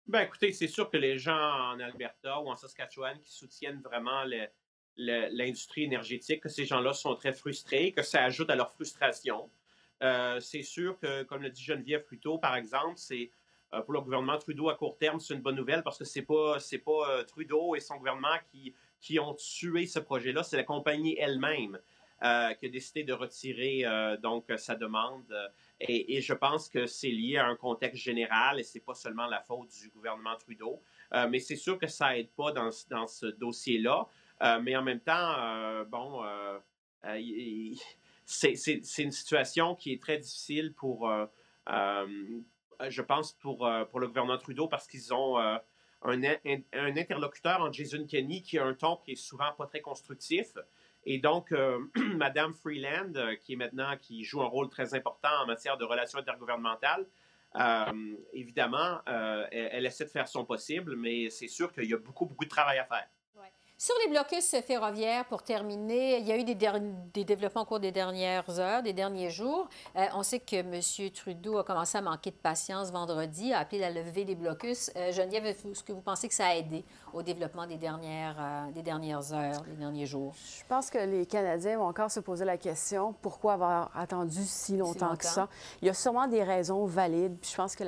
Ben, 0.07 0.23
écoutez, 0.23 0.53
c'est 0.53 0.67
sûr 0.67 0.91
que 0.91 0.97
les 0.97 1.19
gens 1.19 1.37
en 1.37 1.79
Alberta 1.79 2.41
ou 2.41 2.49
en 2.51 2.57
Saskatchewan 2.57 3.17
qui 3.21 3.33
soutiennent 3.33 3.81
vraiment 3.81 4.25
le- 4.25 4.39
le- 4.39 4.49
l'industrie 4.97 5.85
énergétique, 5.85 6.43
que 6.43 6.49
ces 6.49 6.65
gens-là 6.65 6.93
sont 6.93 7.15
très 7.15 7.33
frustrés, 7.33 7.93
que 7.93 8.03
ça 8.03 8.25
ajoute 8.25 8.51
à 8.51 8.57
leur 8.57 8.71
frustration. 8.73 9.51
Euh, 10.03 10.41
c'est 10.41 10.63
sûr 10.63 10.99
que, 10.99 11.23
comme 11.25 11.43
le 11.43 11.51
dit 11.51 11.63
Geneviève 11.63 12.05
plus 12.05 12.19
par 12.41 12.57
exemple, 12.57 12.95
c'est 12.97 13.31
euh, 13.75 13.83
pour 13.83 13.93
le 13.93 14.01
gouvernement 14.01 14.39
Trudeau 14.39 14.69
à 14.69 14.75
court 14.75 14.97
terme, 14.97 15.21
c'est 15.21 15.35
une 15.35 15.43
bonne 15.43 15.57
nouvelle 15.57 15.83
parce 15.83 15.99
que 15.99 16.05
c'est 16.05 16.23
pas 16.23 16.59
c'est 16.59 16.79
pas 16.79 17.11
euh, 17.11 17.25
Trudeau 17.25 17.75
et 17.75 17.81
son 17.81 17.97
gouvernement 17.97 18.39
qui, 18.51 18.75
qui 19.01 19.19
ont 19.19 19.35
tué 19.35 19.87
ce 19.87 19.99
projet-là, 19.99 20.43
c'est 20.43 20.57
la 20.57 20.65
compagnie 20.65 21.17
elle-même 21.19 21.79
qui 22.59 22.67
a 22.67 22.69
décidé 22.69 23.03
de 23.03 23.15
retirer 23.15 23.83
donc 24.23 24.45
sa 24.59 24.75
demande. 24.75 25.25
et, 25.81 26.19
et 26.19 26.21
je 26.21 26.35
pense 26.35 26.69
que 26.69 26.85
c'est 26.85 27.09
lié 27.09 27.39
à 27.39 27.47
un 27.47 27.57
contexte 27.57 28.03
général 28.03 28.61
et 28.61 28.63
c'est 28.63 28.85
pas 28.85 28.93
seulement 28.93 29.27
la 29.27 29.41
faute 29.41 29.71
du 29.71 29.89
gouvernement 29.89 30.37
Trudeau. 30.37 30.83
Mais 31.31 31.39
c'est 31.39 31.57
sûr 31.57 31.79
que 31.79 31.87
ça 31.87 32.19
aide 32.19 32.29
pas 32.33 32.53
dans, 32.53 32.69
dans 32.91 33.07
ce 33.07 33.25
dossier-là. 33.25 34.07
Euh, 34.43 34.61
mais 34.63 34.77
en 34.77 34.83
même 34.83 35.01
temps, 35.01 35.35
euh, 35.39 35.85
bon, 35.85 36.25
euh, 36.25 36.59
c'est 38.25 38.53
une 38.99 39.13
situation 39.13 39.75
qui 39.75 39.93
est 39.93 40.01
très 40.01 40.19
difficile 40.19 40.73
pour, 40.75 41.11
je 41.67 43.03
pense, 43.03 43.33
pour, 43.35 43.71
pour 43.91 44.01
le 44.01 44.07
gouvernement 44.09 44.39
Trudeau 44.39 44.69
parce 44.69 44.87
qu'ils 44.87 45.13
ont 45.13 45.39
un, 45.39 45.59
in- 46.03 46.63
un 46.73 46.97
interlocuteur 46.97 47.61
en 47.61 47.73
Jason 47.73 48.07
Kenney 48.07 48.43
qui 48.43 48.59
a 48.59 48.65
un 48.65 48.75
ton 48.75 48.97
qui 48.97 49.13
est 49.13 49.17
souvent 49.17 49.53
pas 49.57 49.67
très 49.67 49.81
constructif. 49.81 50.57
Et 51.05 51.19
donc, 51.19 51.53
euh, 51.53 51.79
Madame 52.17 52.53
Freeland, 52.55 53.13
qui 53.41 53.55
est 53.55 53.57
maintenant, 53.57 53.97
qui 53.97 54.23
joue 54.25 54.43
un 54.43 54.47
rôle 54.47 54.69
très 54.69 54.95
important 54.95 55.31
en 55.43 55.47
matière 55.47 55.77
de 55.77 55.85
relations 55.85 56.19
intergouvernementales, 56.19 57.07
évidemment, 58.33 59.01
elle 59.51 59.85
essaie 59.87 60.05
de 60.05 60.11
faire 60.11 60.29
son 60.29 60.45
possible, 60.45 60.95
mais 60.97 61.31
c'est 61.31 61.49
sûr 61.49 61.73
qu'il 61.73 61.85
y 61.85 61.95
a 61.95 61.99
beaucoup, 61.99 62.27
beaucoup 62.27 62.45
de 62.45 62.51
travail 62.51 62.79
à 62.79 62.85
faire. 62.85 63.09
Sur 63.83 63.95
les 64.05 64.11
blocus 64.11 64.57
ferroviaires, 64.67 65.25
pour 65.25 65.43
terminer, 65.43 66.19
il 66.19 66.27
y 66.27 66.33
a 66.33 66.37
eu 66.37 66.45
des, 66.45 67.25
développements 67.25 67.63
au 67.63 67.65
cours 67.65 67.81
des 67.81 67.93
dernières 67.93 68.59
heures, 68.59 68.83
des 68.83 68.93
derniers 68.93 69.31
jours. 69.31 69.71
Euh, 69.97 70.05
on 70.15 70.23
sait 70.23 70.39
que 70.39 70.57
M. 70.57 71.11
Trudeau 71.11 71.57
a 71.57 71.65
commencé 71.65 71.97
à 71.97 72.03
manquer 72.03 72.31
de 72.31 72.37
patience 72.37 72.91
vendredi, 72.91 73.55
a 73.55 73.61
appelé 73.61 73.79
la 73.79 73.89
levée 73.89 74.27
des 74.27 74.35
blocus. 74.35 74.91
Euh, 74.97 75.13
Geneviève, 75.13 75.47
est-ce 75.47 75.83
que 75.83 75.95
vous 75.95 76.03
pensez 76.03 76.29
que 76.29 76.35
ça 76.35 76.49
a 76.49 76.57
aidé 76.57 76.85
au 77.15 77.23
développement 77.23 77.67
des 77.67 77.79
dernières, 77.79 78.37
euh, 78.39 78.71
des 78.73 78.83
dernières 78.83 79.33
heures, 79.33 79.63
des 79.63 79.77
derniers 79.77 80.05
jours? 80.05 80.35
Je 80.59 80.63
pense 80.69 80.91
que 80.91 80.99
les 80.99 81.25
Canadiens 81.25 81.79
vont 81.79 81.87
encore 81.87 82.11
se 82.11 82.21
poser 82.21 82.45
la 82.45 82.59
question 82.59 83.15
pourquoi 83.23 83.55
avoir 83.55 83.97
attendu 83.97 84.43
si 84.45 84.77
longtemps, 84.77 85.17
que 85.17 85.25
longtemps? 85.25 85.29
ça? 85.29 85.49
Il 85.81 85.87
y 85.87 85.91
a 85.91 85.95
sûrement 85.95 86.27
des 86.27 86.43
raisons 86.43 86.85
valides. 86.85 87.39
Je 87.41 87.57
pense 87.57 87.75
que 87.75 87.85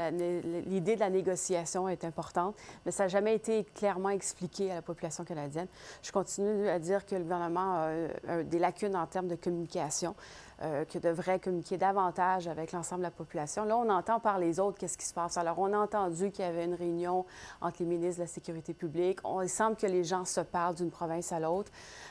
l'idée 0.70 0.94
de 0.94 1.00
la 1.00 1.10
négociation 1.10 1.86
est 1.86 2.02
importante, 2.02 2.56
mais 2.86 2.92
ça 2.92 3.02
n'a 3.02 3.08
jamais 3.08 3.34
été 3.34 3.64
clairement 3.74 4.08
expliqué 4.08 4.70
à 4.70 4.76
la 4.76 4.82
population 4.82 5.22
canadienne. 5.22 5.68
Je 6.02 6.12
continue 6.12 6.68
à 6.68 6.78
dire 6.78 7.06
que 7.06 7.14
le 7.14 7.22
gouvernement 7.22 7.74
a 7.74 7.86
euh, 7.88 8.42
des 8.44 8.58
lacunes 8.58 8.96
en 8.96 9.06
termes 9.06 9.28
de 9.28 9.36
communication. 9.36 10.14
Euh, 10.62 10.84
que 10.84 10.98
devrait 10.98 11.40
communiquer 11.40 11.76
davantage 11.76 12.48
avec 12.48 12.72
l'ensemble 12.72 13.00
de 13.00 13.06
la 13.06 13.10
population. 13.10 13.64
Là, 13.64 13.76
on 13.76 13.88
entend 13.90 14.20
par 14.20 14.38
les 14.38 14.60
autres 14.60 14.78
qu'est-ce 14.78 14.96
qui 14.96 15.06
se 15.06 15.14
passe. 15.14 15.36
Alors, 15.36 15.58
on 15.58 15.72
a 15.72 15.78
entendu 15.78 16.30
qu'il 16.30 16.44
y 16.44 16.48
avait 16.48 16.64
une 16.64 16.74
réunion 16.74 17.24
entre 17.60 17.76
les 17.80 17.86
ministres 17.86 18.18
de 18.18 18.24
la 18.24 18.28
Sécurité 18.28 18.74
publique. 18.74 19.18
On, 19.24 19.42
il 19.42 19.48
semble 19.48 19.76
que 19.76 19.86
les 19.86 20.04
gens 20.04 20.24
se 20.24 20.40
parlent 20.40 20.74
d'une 20.74 20.90
province 20.90 21.32
à 21.32 21.40
l'autre, 21.40 21.70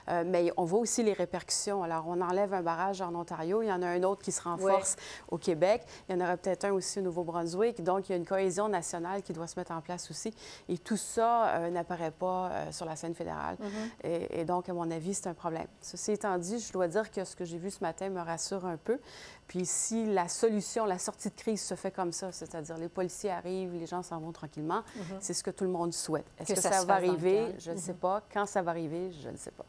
Euh, 0.10 0.24
mais 0.26 0.52
on 0.58 0.66
voit 0.66 0.80
aussi 0.80 1.04
les 1.04 1.14
répercussions. 1.14 1.84
Alors, 1.84 2.06
on 2.08 2.22
enlève 2.22 2.54
un 2.56 2.64
barrage 2.64 3.02
en 3.02 3.14
Ontario, 3.14 3.62
il 3.62 3.68
y 3.68 3.72
en 3.72 3.84
a 3.84 3.88
un 3.88 4.02
autre 4.04 4.24
qui 4.24 4.32
se 4.32 4.42
renforce 4.42 4.96
au 5.30 5.38
Québec, 5.38 5.86
il 6.10 6.16
y 6.16 6.18
en 6.18 6.26
aura 6.26 6.38
peut-être 6.38 6.66
un 6.66 6.72
aussi 6.74 7.00
au 7.00 7.04
Nouveau-Brunswick. 7.04 7.84
Donc, 7.84 8.10
il 8.10 8.14
y 8.14 8.16
a 8.16 8.18
une 8.18 8.26
cohésion 8.26 8.68
nationale 8.68 9.22
qui 9.22 9.32
doit 9.32 9.48
se 9.48 9.60
mettre 9.60 9.72
en 9.72 9.82
place 9.82 10.10
aussi. 10.10 10.34
Et 10.68 10.78
tout 10.80 10.98
ça 10.98 11.50
euh, 11.50 11.70
n'apparaît 11.70 12.12
pas 12.12 12.50
euh, 12.50 12.72
sur 12.72 12.86
la 12.88 12.96
scène 12.96 13.14
fédérale. 13.14 13.58
et, 14.04 14.42
et 14.42 14.44
donc, 14.44 14.70
à 14.70 14.74
mon 14.74 14.90
avis, 14.90 15.14
c'est 15.14 15.28
un 15.28 15.36
problème. 15.36 15.68
Ceci 15.82 16.14
étant 16.14 16.38
dit, 16.40 16.58
je 16.60 16.74
dois 16.74 16.88
dire 16.88 17.12
que 17.12 17.24
ce 17.24 17.36
que 17.36 17.46
j'ai 17.46 17.60
vu 17.60 17.70
ce 17.70 17.82
matin 17.82 18.10
me 18.10 18.22
rassure 18.22 18.40
un 18.51 18.77
peu. 18.77 18.99
Puis 19.47 19.65
si 19.65 20.06
la 20.06 20.27
solution, 20.30 20.86
la 20.86 20.97
sortie 20.97 21.30
de 21.30 21.36
crise 21.36 21.62
se 21.62 21.75
fait 21.75 21.91
comme 21.91 22.12
ça, 22.12 22.32
c'est-à-dire 22.32 22.77
les 22.77 22.88
policiers 22.89 23.30
arrivent, 23.32 23.73
les 23.73 23.86
gens 23.86 24.01
s'en 24.01 24.19
vont 24.19 24.32
tranquillement, 24.32 24.84
Mhm. 24.95 25.17
c'est 25.19 25.34
ce 25.34 25.43
que 25.43 25.51
tout 25.51 25.65
le 25.65 25.69
monde 25.69 25.93
souhaite. 25.93 26.25
Est-ce 26.39 26.49
Que 26.49 26.56
que, 26.56 26.62
ça 26.62 26.86
va 26.86 26.95
arriver? 26.95 27.54
Je 27.60 27.71
ne 27.71 27.77
sais 27.77 27.91
Mhm. 27.93 27.99
pas. 27.99 28.23
Quand 28.34 28.45
ça 28.45 28.62
va 28.62 28.71
arriver? 28.71 29.12
Je 29.12 29.30
ne 29.30 29.38
sais 29.38 29.51
pas. 29.51 29.65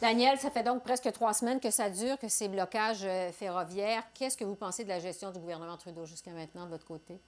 Daniel, 0.00 0.38
ça 0.38 0.50
fait 0.50 0.62
donc 0.62 0.82
presque 0.82 1.10
trois 1.12 1.32
semaines 1.32 1.60
que 1.60 1.70
ça 1.70 1.88
dure, 1.90 2.18
que 2.18 2.28
ces 2.28 2.48
blocages 2.48 3.04
euh, 3.04 3.30
ferroviaires. 3.32 4.04
Qu'est-ce 4.14 4.36
que 4.36 4.44
vous 4.44 4.54
pensez 4.56 4.84
de 4.84 4.88
la 4.88 4.98
gestion 5.00 5.30
du 5.32 5.38
gouvernement 5.38 5.76
Trudeau 5.76 6.04
jusqu'à 6.04 6.32
maintenant 6.32 6.64
de 6.66 6.70
votre 6.70 6.86
côté? 6.86 7.18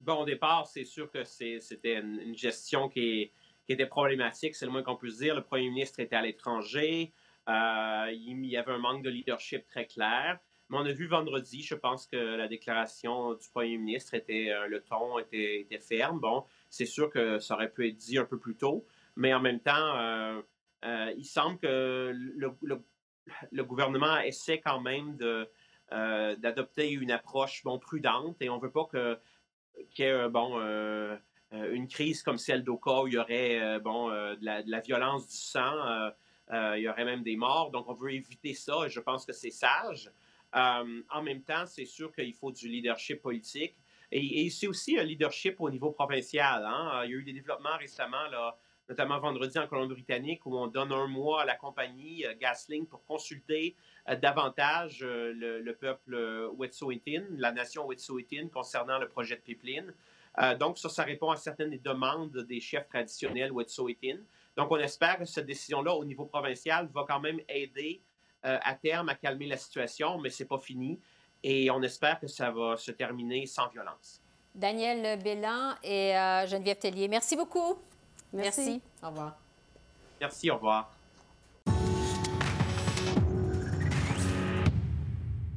Bon, 0.00 0.14
au 0.22 0.24
départ, 0.24 0.66
c'est 0.66 0.84
sûr 0.84 1.10
que 1.10 1.22
c'était 1.24 1.96
une, 2.00 2.34
gestion 2.36 2.88
qui, 2.88 3.00
est- 3.22 3.32
qui 3.66 3.72
était 3.74 3.86
problématique, 3.86 4.56
c'est 4.56 4.64
le 4.66 4.72
moins 4.72 4.82
qu'on 4.82 4.96
puisse 4.96 5.18
dire. 5.18 5.34
Le 5.36 5.44
premier 5.44 5.68
ministre 5.68 6.00
était 6.00 6.16
à 6.16 6.22
l'étranger, 6.22 7.12
euh, 7.12 7.21
il 7.48 8.46
y 8.46 8.56
avait 8.56 8.72
un 8.72 8.78
manque 8.78 9.02
de 9.02 9.10
leadership 9.10 9.66
très 9.66 9.86
clair. 9.86 10.38
Mais 10.68 10.78
on 10.78 10.86
a 10.86 10.92
vu 10.92 11.06
vendredi, 11.06 11.62
je 11.62 11.74
pense 11.74 12.06
que 12.06 12.16
la 12.16 12.48
déclaration 12.48 13.34
du 13.34 13.48
premier 13.50 13.76
ministre 13.76 14.14
était, 14.14 14.50
euh, 14.50 14.68
le 14.68 14.82
ton 14.82 15.18
était, 15.18 15.60
était 15.60 15.78
ferme. 15.78 16.18
Bon, 16.18 16.44
c'est 16.70 16.86
sûr 16.86 17.10
que 17.10 17.38
ça 17.40 17.54
aurait 17.54 17.70
pu 17.70 17.88
être 17.88 17.96
dit 17.96 18.16
un 18.16 18.24
peu 18.24 18.38
plus 18.38 18.56
tôt, 18.56 18.86
mais 19.16 19.34
en 19.34 19.40
même 19.40 19.60
temps, 19.60 19.96
euh, 19.98 20.40
euh, 20.86 21.12
il 21.16 21.26
semble 21.26 21.58
que 21.58 22.12
le, 22.14 23.62
gouvernement 23.64 24.18
essaie 24.20 24.60
quand 24.60 24.80
même 24.80 25.16
de, 25.16 25.46
euh, 25.92 26.36
d'adopter 26.36 26.90
une 26.90 27.10
approche 27.10 27.62
bon, 27.64 27.78
prudente 27.78 28.40
et 28.40 28.48
on 28.48 28.56
ne 28.56 28.62
veut 28.62 28.70
pas 28.70 28.86
que 28.86 29.18
qu'il 29.90 30.04
y 30.04 30.08
ait 30.08 30.12
euh, 30.12 30.28
bon, 30.28 30.58
euh, 30.58 31.16
euh, 31.54 31.72
une 31.74 31.86
crise 31.86 32.22
comme 32.22 32.38
celle 32.38 32.64
d'Oka 32.64 33.02
où 33.02 33.08
il 33.08 33.14
y 33.14 33.18
aurait 33.18 33.60
euh, 33.60 33.78
bon, 33.78 34.10
euh, 34.10 34.34
de, 34.36 34.70
la, 34.70 34.80
violence 34.80 35.26
du 35.28 35.36
sang, 35.36 35.60
euh, 35.60 36.08
euh, 36.08 36.10
il 36.50 36.80
y 36.80 36.88
aurait 36.88 37.04
même 37.04 37.22
des 37.22 37.36
morts. 37.36 37.70
Donc, 37.70 37.88
on 37.88 37.94
veut 37.94 38.12
éviter 38.12 38.54
ça 38.54 38.86
et 38.86 38.90
je 38.90 39.00
pense 39.00 39.24
que 39.24 39.32
c'est 39.32 39.50
sage. 39.50 40.10
Euh, 40.54 41.02
en 41.10 41.22
même 41.22 41.42
temps, 41.42 41.64
c'est 41.66 41.86
sûr 41.86 42.12
qu'il 42.12 42.34
faut 42.34 42.52
du 42.52 42.68
leadership 42.68 43.22
politique 43.22 43.74
et, 44.10 44.50
c'est 44.50 44.66
aussi 44.66 44.98
un 44.98 45.02
leadership 45.04 45.58
au 45.60 45.70
niveau 45.70 45.90
provincial. 45.92 46.64
hein. 46.66 47.02
Il 47.04 47.10
y 47.10 47.14
a 47.14 47.16
eu 47.16 47.22
des 47.22 47.32
développements 47.32 47.78
récemment, 47.78 48.26
là, 48.30 48.58
notamment 48.86 49.18
vendredi 49.18 49.58
en 49.58 49.66
Colombie-Britannique, 49.66 50.44
où 50.44 50.54
on 50.54 50.66
donne 50.66 50.92
un 50.92 51.06
mois 51.06 51.42
à 51.42 51.44
la 51.46 51.54
compagnie 51.54 52.26
euh, 52.26 52.34
Gasling 52.38 52.86
pour 52.86 53.02
consulter 53.06 53.74
euh, 54.08 54.16
davantage 54.16 55.02
euh, 55.02 55.32
le, 55.32 55.60
le 55.60 55.74
peuple 55.74 56.14
euh, 56.14 56.50
Wet'suwet'en, 56.50 57.24
la 57.38 57.52
nation 57.52 57.86
Wet'suwet'en 57.86 58.50
concernant 58.50 58.98
le 58.98 59.08
projet 59.08 59.36
de 59.36 59.40
pipeline. 59.40 59.94
Euh, 60.38 60.54
donc, 60.54 60.76
ça, 60.76 60.90
ça 60.90 61.04
répond 61.04 61.30
à 61.30 61.36
certaines 61.36 61.70
des 61.70 61.78
demandes 61.78 62.36
des 62.36 62.60
chefs 62.60 62.88
traditionnels 62.88 63.52
Wet'suwet'en. 63.52 64.18
Donc, 64.56 64.70
on 64.70 64.76
espère 64.76 65.18
que 65.18 65.24
cette 65.24 65.46
décision-là, 65.46 65.94
au 65.94 66.04
niveau 66.04 66.26
provincial, 66.26 66.88
va 66.92 67.04
quand 67.08 67.20
même 67.20 67.40
aider 67.48 68.02
euh, 68.44 68.58
à 68.62 68.74
terme 68.74 69.08
à 69.08 69.14
calmer 69.14 69.46
la 69.46 69.56
situation, 69.56 70.18
mais 70.18 70.30
c'est 70.30 70.46
pas 70.46 70.58
fini. 70.58 71.00
Et 71.42 71.70
on 71.70 71.82
espère 71.82 72.20
que 72.20 72.26
ça 72.26 72.50
va 72.50 72.76
se 72.76 72.90
terminer 72.90 73.46
sans 73.46 73.68
violence. 73.68 74.20
Daniel 74.54 75.18
Bélan 75.22 75.74
et 75.82 76.16
euh, 76.16 76.46
Geneviève 76.46 76.78
Tellier, 76.78 77.08
merci 77.08 77.36
beaucoup. 77.36 77.78
Merci. 78.32 78.82
Au 79.02 79.08
revoir. 79.08 79.36
Merci, 80.20 80.50
au 80.50 80.54
revoir. 80.54 80.92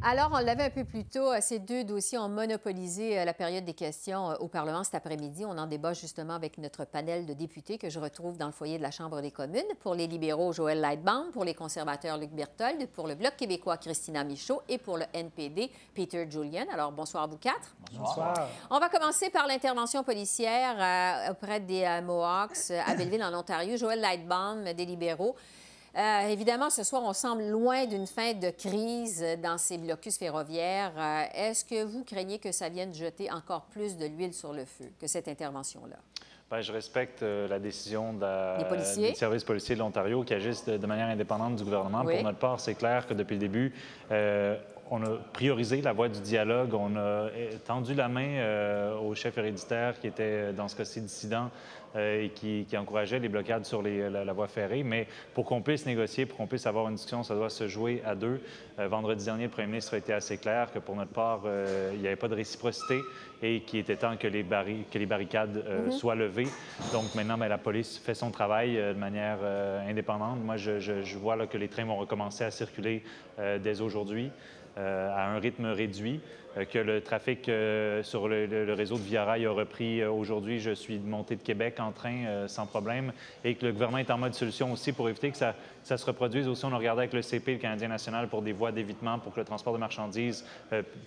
Alors, 0.07 0.29
on 0.33 0.37
l'avait 0.37 0.65
un 0.65 0.69
peu 0.69 0.83
plus 0.83 1.03
tôt, 1.03 1.33
euh, 1.33 1.39
ces 1.41 1.57
deux 1.57 1.83
dossiers 1.83 2.19
ont 2.19 2.29
monopolisé 2.29 3.17
euh, 3.17 3.25
la 3.25 3.33
période 3.33 3.65
des 3.65 3.73
questions 3.73 4.29
euh, 4.29 4.35
au 4.35 4.47
Parlement 4.47 4.83
cet 4.83 4.93
après-midi. 4.93 5.45
On 5.47 5.57
en 5.57 5.65
débat 5.65 5.93
justement 5.93 6.35
avec 6.35 6.59
notre 6.59 6.85
panel 6.85 7.25
de 7.25 7.33
députés 7.33 7.79
que 7.79 7.89
je 7.89 7.99
retrouve 7.99 8.37
dans 8.37 8.45
le 8.45 8.51
foyer 8.51 8.77
de 8.77 8.83
la 8.83 8.91
Chambre 8.91 9.19
des 9.23 9.31
communes. 9.31 9.65
Pour 9.79 9.95
les 9.95 10.05
libéraux, 10.05 10.53
Joël 10.53 10.79
Lightbaum, 10.79 11.31
pour 11.31 11.43
les 11.43 11.55
conservateurs, 11.55 12.19
Luc 12.19 12.29
Berthold, 12.29 12.87
pour 12.89 13.07
le 13.07 13.15
Bloc 13.15 13.35
québécois, 13.35 13.77
Christina 13.77 14.23
Michaud 14.23 14.61
et 14.69 14.77
pour 14.77 14.97
le 14.97 15.05
NPD, 15.11 15.71
Peter 15.95 16.29
Julian. 16.29 16.65
Alors, 16.71 16.91
bonsoir 16.91 17.23
à 17.23 17.27
vous 17.27 17.37
quatre. 17.37 17.75
Bonsoir. 17.97 18.47
On 18.69 18.77
va 18.77 18.89
commencer 18.89 19.31
par 19.31 19.47
l'intervention 19.47 20.03
policière 20.03 21.31
auprès 21.31 21.61
des 21.61 21.99
Mohawks 22.03 22.69
à 22.85 22.93
Belleville, 22.93 23.23
en 23.23 23.33
Ontario. 23.33 23.75
Joël 23.75 24.01
Lightbaum, 24.01 24.71
des 24.71 24.85
libéraux. 24.85 25.35
Euh, 25.97 26.27
évidemment, 26.27 26.69
ce 26.69 26.84
soir, 26.84 27.03
on 27.05 27.13
semble 27.13 27.47
loin 27.47 27.86
d'une 27.86 28.08
fin 28.08 28.34
de 28.34 28.49
crise 28.49 29.25
dans 29.41 29.58
ces 29.58 29.77
blocus 29.77 30.17
ferroviaires. 30.17 30.91
Euh, 30.97 31.23
est-ce 31.34 31.63
que 31.63 31.86
vous 31.86 32.03
craignez 32.03 32.38
que 32.38 32.51
ça 32.51 32.67
vienne 32.67 32.93
jeter 32.93 33.31
encore 33.31 33.65
plus 33.71 33.95
de 33.95 34.05
l'huile 34.05 34.34
sur 34.34 34.51
le 34.51 34.65
feu 34.65 34.91
que 34.99 35.08
cette 35.08 35.29
intervention-là? 35.29 35.95
Bien, 36.51 36.62
je 36.62 36.73
respecte 36.73 37.23
euh, 37.23 37.47
la 37.47 37.60
décision 37.60 38.12
de, 38.12 39.08
du 39.10 39.15
service 39.15 39.45
policier 39.45 39.75
de 39.75 39.79
l'Ontario 39.79 40.23
qui 40.23 40.34
agissent 40.34 40.65
de, 40.65 40.86
manière 40.86 41.08
indépendante 41.08 41.55
du 41.55 41.63
gouvernement. 41.63 42.03
Pour 42.03 42.23
notre 42.23 42.39
part, 42.39 42.60
c'est 42.60 42.75
clair 42.75 43.08
que 43.08 43.13
depuis 43.13 43.36
le 43.36 43.39
début, 43.39 43.73
on 44.91 45.01
a 45.01 45.17
priorisé 45.34 45.81
la 45.81 45.93
voie 45.93 46.10
du 46.10 46.19
dialogue. 46.19 46.73
On 46.73 46.95
a 46.97 47.29
tendu 47.65 47.95
la 47.95 48.10
main 48.10 48.93
au 48.97 49.15
chef 49.15 49.38
héréditaire 49.38 49.99
qui 49.99 50.08
était, 50.08 50.53
dans 50.53 50.67
ce 50.67 50.75
cas-ci, 50.75 51.01
dissident 51.01 51.49
et 51.97 52.31
qui, 52.36 52.65
encourageait 52.77 53.19
les 53.19 53.29
blocades 53.29 53.65
sur 53.65 53.81
la, 53.81 54.34
voie 54.34 54.47
ferrée. 54.47 54.84
Mais 54.84 55.08
pour 55.34 55.45
qu'on 55.45 55.62
puisse 55.62 55.86
négocier, 55.86 56.25
pour 56.25 56.38
qu'on 56.38 56.47
puisse 56.47 56.65
avoir 56.65 56.88
une 56.89 56.95
discussion, 56.95 57.23
ça 57.23 57.36
doit 57.36 57.49
se 57.49 57.67
jouer 57.67 58.01
à 58.05 58.15
deux. 58.15 58.41
Euh, 58.79 58.88
vendredi 58.88 59.23
dernier, 59.25 59.45
le 59.45 59.49
premier 59.49 59.67
ministre 59.67 59.93
a 59.93 59.97
été 59.97 60.13
assez 60.13 60.38
clair 60.38 60.71
que 60.73 60.79
pour 60.79 60.95
notre 60.95 61.12
part, 61.12 61.43
euh, 61.45 61.91
il 61.93 62.01
n'y 62.01 62.08
avait 62.08 62.15
pas 62.15 62.27
de 62.27 62.36
réciprocité 62.36 62.99
et 63.41 63.62
qu'il 63.62 63.79
était 63.79 63.95
temps 63.95 64.17
que 64.17 64.27
les, 64.27 64.43
que 64.43 64.97
les 64.97 65.05
barricades 65.05 65.58
mm-hmm. 65.58 65.91
soient 65.91 66.15
levées. 66.15 66.47
Donc 66.91 67.15
maintenant, 67.15 67.38
bien, 67.38 67.47
la 67.47 67.58
police 67.58 67.97
fait 67.97 68.13
son 68.13 68.31
travail 68.31 68.75
de 68.75 68.93
manière 68.93 69.39
indépendante. 69.88 70.39
Moi, 70.43 70.58
je, 70.58 71.17
vois 71.17 71.36
là, 71.36 71.47
que 71.47 71.58
les 71.58 71.67
trains 71.67 71.86
vont 71.86 71.97
recommencer 71.97 72.43
à 72.43 72.51
circuler 72.51 73.03
dès 73.38 73.81
aujourd'hui 73.81 74.31
à 74.77 75.29
un 75.29 75.39
rythme 75.39 75.65
réduit. 75.65 76.21
Euh, 76.57 76.65
que 76.65 76.79
le 76.79 77.01
trafic 77.01 77.49
euh, 77.49 78.01
sur 78.03 78.27
le, 78.27 78.73
réseau 78.73 78.95
de 78.95 79.03
Via 79.03 79.25
Rail 79.25 79.45
a 79.45 79.51
repris 79.51 80.01
euh, 80.01 80.11
aujourd'hui. 80.11 80.59
Je 80.59 80.71
suis 80.71 80.99
monté 80.99 81.35
de 81.35 81.41
Québec 81.41 81.77
en 81.79 81.91
train 81.91 82.47
sans 82.47 82.65
problème 82.65 83.11
et 83.43 83.55
que 83.55 83.65
le 83.65 83.71
gouvernement 83.71 83.97
est 83.99 84.11
en 84.11 84.17
mode 84.17 84.33
solution 84.33 84.71
aussi 84.71 84.93
pour 84.93 85.09
éviter 85.09 85.31
que 85.31 85.37
ça, 85.37 85.55
ça 85.83 85.97
se 85.97 86.05
reproduise. 86.05 86.47
Aussi, 86.47 86.65
on 86.65 86.73
a 86.73 86.77
regardé 86.77 87.01
avec 87.01 87.13
le 87.13 87.21
CP, 87.21 87.53
le 87.53 87.59
Canadien 87.59 87.87
national, 87.87 88.27
pour 88.27 88.41
des 88.41 88.53
voies 88.53 88.71
d'évitement 88.71 89.19
pour 89.19 89.33
que 89.33 89.39
le 89.39 89.45
transport 89.45 89.73
de 89.73 89.77
marchandises 89.77 90.45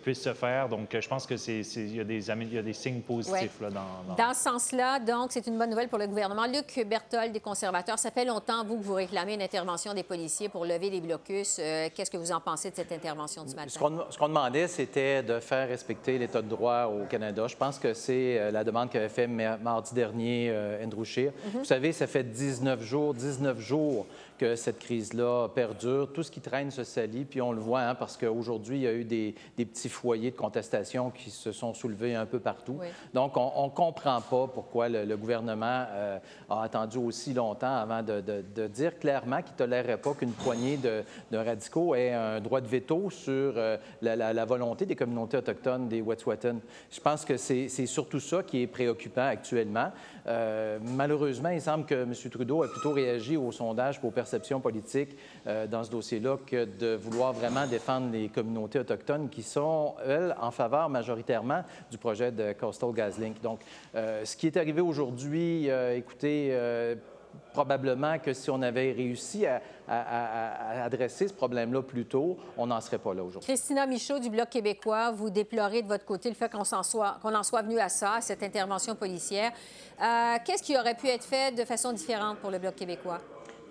puisse 0.02 0.22
se 0.22 0.32
faire. 0.32 0.68
Donc, 0.68 0.96
je 0.98 1.08
pense 1.08 1.26
qu'il 1.26 1.36
y, 1.36 2.00
a 2.00 2.04
des, 2.04 2.30
il 2.30 2.54
y 2.54 2.58
a 2.58 2.62
des 2.62 2.72
signes 2.72 3.00
positifs 3.00 3.60
là, 3.60 3.70
dans, 3.70 4.14
dans... 4.14 4.34
ce 4.34 4.42
sens-là, 4.42 5.00
donc, 5.00 5.32
c'est 5.32 5.46
une 5.46 5.58
bonne 5.58 5.70
nouvelle 5.70 5.88
pour 5.88 5.98
le 5.98 6.06
gouvernement. 6.06 6.46
Luc 6.46 6.86
Berthold, 6.86 7.32
des 7.32 7.40
conservateurs, 7.40 7.98
ça 7.98 8.10
fait 8.10 8.24
longtemps, 8.24 8.64
vous, 8.64 8.78
que 8.78 8.84
vous 8.84 8.94
réclamez 8.94 9.34
une 9.34 9.42
intervention 9.42 9.94
des 9.94 10.02
policiers 10.02 10.48
pour 10.48 10.64
lever 10.64 10.90
les 10.90 11.00
blocus. 11.00 11.56
Qu'est-ce 11.56 12.10
que 12.10 12.16
vous 12.16 12.32
en 12.32 12.40
pensez 12.40 12.70
de 12.70 12.76
cette 12.76 12.92
intervention 12.92 13.44
du 13.44 13.54
matin? 13.54 13.68
Ce 13.68 14.18
qu'on 14.18 14.28
demandait, 14.28 14.68
c'était 14.68 15.22
de 15.22 15.37
faire 15.40 15.68
respecter 15.68 16.18
l'État 16.18 16.42
de 16.42 16.48
droit 16.48 16.86
au 16.86 17.06
Canada. 17.06 17.46
Je 17.46 17.56
pense 17.56 17.78
que 17.78 17.94
c'est 17.94 18.38
euh, 18.38 18.50
la 18.50 18.64
demande 18.64 18.90
qu'avait 18.90 19.08
fait 19.08 19.26
mardi 19.26 19.94
dernier 19.94 20.50
euh, 20.50 20.84
Andrew 20.84 21.04
Scheer. 21.04 21.32
Mhm. 21.32 21.60
Vous 21.60 21.64
savez, 21.64 21.92
ça 21.92 22.06
fait 22.06 22.24
19 22.24 22.82
jours, 22.82 23.14
19 23.14 23.58
jours 23.60 24.06
que 24.38 24.56
cette 24.56 24.78
crise-là 24.78 25.48
perdure. 25.48 26.12
Tout 26.12 26.22
ce 26.22 26.30
qui 26.30 26.40
traîne 26.40 26.70
se 26.70 26.84
salit, 26.84 27.24
puis 27.24 27.42
on 27.42 27.52
le 27.52 27.60
voit, 27.60 27.82
hein, 27.82 27.94
parce 27.94 28.16
qu'aujourd'hui, 28.16 28.78
il 28.78 28.82
y 28.82 28.86
a 28.86 28.92
eu 28.92 29.04
des, 29.04 29.34
petits 29.56 29.88
foyers 29.88 30.30
de 30.30 30.36
contestation 30.36 31.10
qui 31.10 31.30
se 31.30 31.52
sont 31.52 31.74
soulevés 31.74 32.14
un 32.14 32.26
peu 32.26 32.38
partout. 32.38 32.78
Donc, 33.12 33.36
on 33.36 33.64
ne 33.64 33.70
comprend 33.70 34.20
pas 34.20 34.46
pourquoi 34.46 34.88
le, 34.88 35.16
gouvernement 35.16 35.84
euh, 35.90 36.18
a 36.48 36.62
attendu 36.62 36.98
aussi 36.98 37.34
longtemps 37.34 37.76
avant 37.76 38.02
de, 38.02 38.66
dire 38.68 38.98
clairement 38.98 39.42
qu'il 39.42 39.52
ne 39.52 39.58
tolérerait 39.58 40.00
pas 40.00 40.14
qu'une 40.14 40.32
poignée 40.32 40.76
de, 40.78 41.04
radicaux 41.36 41.94
ait 41.94 42.12
un 42.12 42.40
droit 42.40 42.60
de 42.60 42.68
veto 42.68 43.10
sur 43.10 43.54
euh, 43.56 43.76
la, 44.00 44.44
volonté 44.44 44.86
des 44.86 44.94
communautés 44.94 45.36
autochtones 45.36 45.88
des 45.88 46.00
Wet'suwet'en. 46.00 46.60
Je 46.90 47.00
pense 47.00 47.24
que 47.24 47.36
c'est 47.36 47.68
surtout 47.86 48.20
ça 48.20 48.42
qui 48.42 48.62
est 48.62 48.66
préoccupant 48.66 49.26
actuellement. 49.26 49.90
Euh, 50.28 50.78
malheureusement, 50.82 51.48
il 51.48 51.60
semble 51.60 51.86
que 51.86 51.94
M. 51.94 52.12
Trudeau 52.30 52.62
a 52.62 52.68
plutôt 52.68 52.92
réagi 52.92 53.36
au 53.36 53.50
sondage 53.50 54.00
pour 54.00 54.12
perception 54.12 54.60
politique 54.60 55.16
euh, 55.46 55.66
dans 55.66 55.82
ce 55.84 55.90
dossier-là 55.90 56.36
que 56.46 56.66
de 56.66 56.96
vouloir 56.96 57.32
vraiment 57.32 57.66
défendre 57.66 58.12
les 58.12 58.28
communautés 58.28 58.78
autochtones 58.78 59.30
qui 59.30 59.42
sont, 59.42 59.94
elles, 60.06 60.34
en 60.38 60.50
faveur 60.50 60.90
majoritairement 60.90 61.62
du 61.90 61.96
projet 61.96 62.30
de 62.30 62.52
Coastal 62.52 62.92
GasLink. 62.92 63.40
Donc, 63.40 63.60
euh, 63.94 64.24
ce 64.24 64.36
qui 64.36 64.46
est 64.46 64.56
arrivé 64.56 64.82
aujourd'hui, 64.82 65.68
écoutez, 65.94 66.54
probablement 67.58 68.20
que 68.20 68.32
si 68.34 68.50
on 68.50 68.62
avait 68.62 68.92
réussi 68.92 69.44
à, 69.44 69.60
adresser 70.84 71.26
ce 71.26 71.34
problème-là 71.34 71.82
plus 71.82 72.04
tôt, 72.04 72.36
on 72.56 72.66
n'en 72.68 72.80
serait 72.80 72.98
pas 72.98 73.12
là 73.14 73.24
aujourd'hui. 73.24 73.48
Christina 73.48 73.84
Michaud 73.84 74.20
du 74.20 74.30
Bloc 74.30 74.48
québécois, 74.48 75.10
vous 75.10 75.28
déplorez 75.28 75.82
de 75.82 75.88
votre 75.88 76.04
côté 76.04 76.28
le 76.28 76.36
fait 76.36 76.52
qu'on 76.52 76.60
en 76.60 76.82
soit, 77.42 77.62
venu 77.62 77.80
à 77.80 77.88
ça, 77.88 78.14
à 78.14 78.20
cette 78.20 78.44
intervention 78.44 78.94
policière. 78.94 79.50
Euh, 80.00 80.36
qu'est-ce 80.44 80.62
qui 80.62 80.78
aurait 80.78 80.94
pu 80.94 81.08
être 81.08 81.24
fait 81.24 81.52
de 81.52 81.64
façon 81.64 81.92
différente 81.92 82.38
pour 82.38 82.52
le 82.52 82.58
Bloc 82.58 82.76
québécois? 82.76 83.18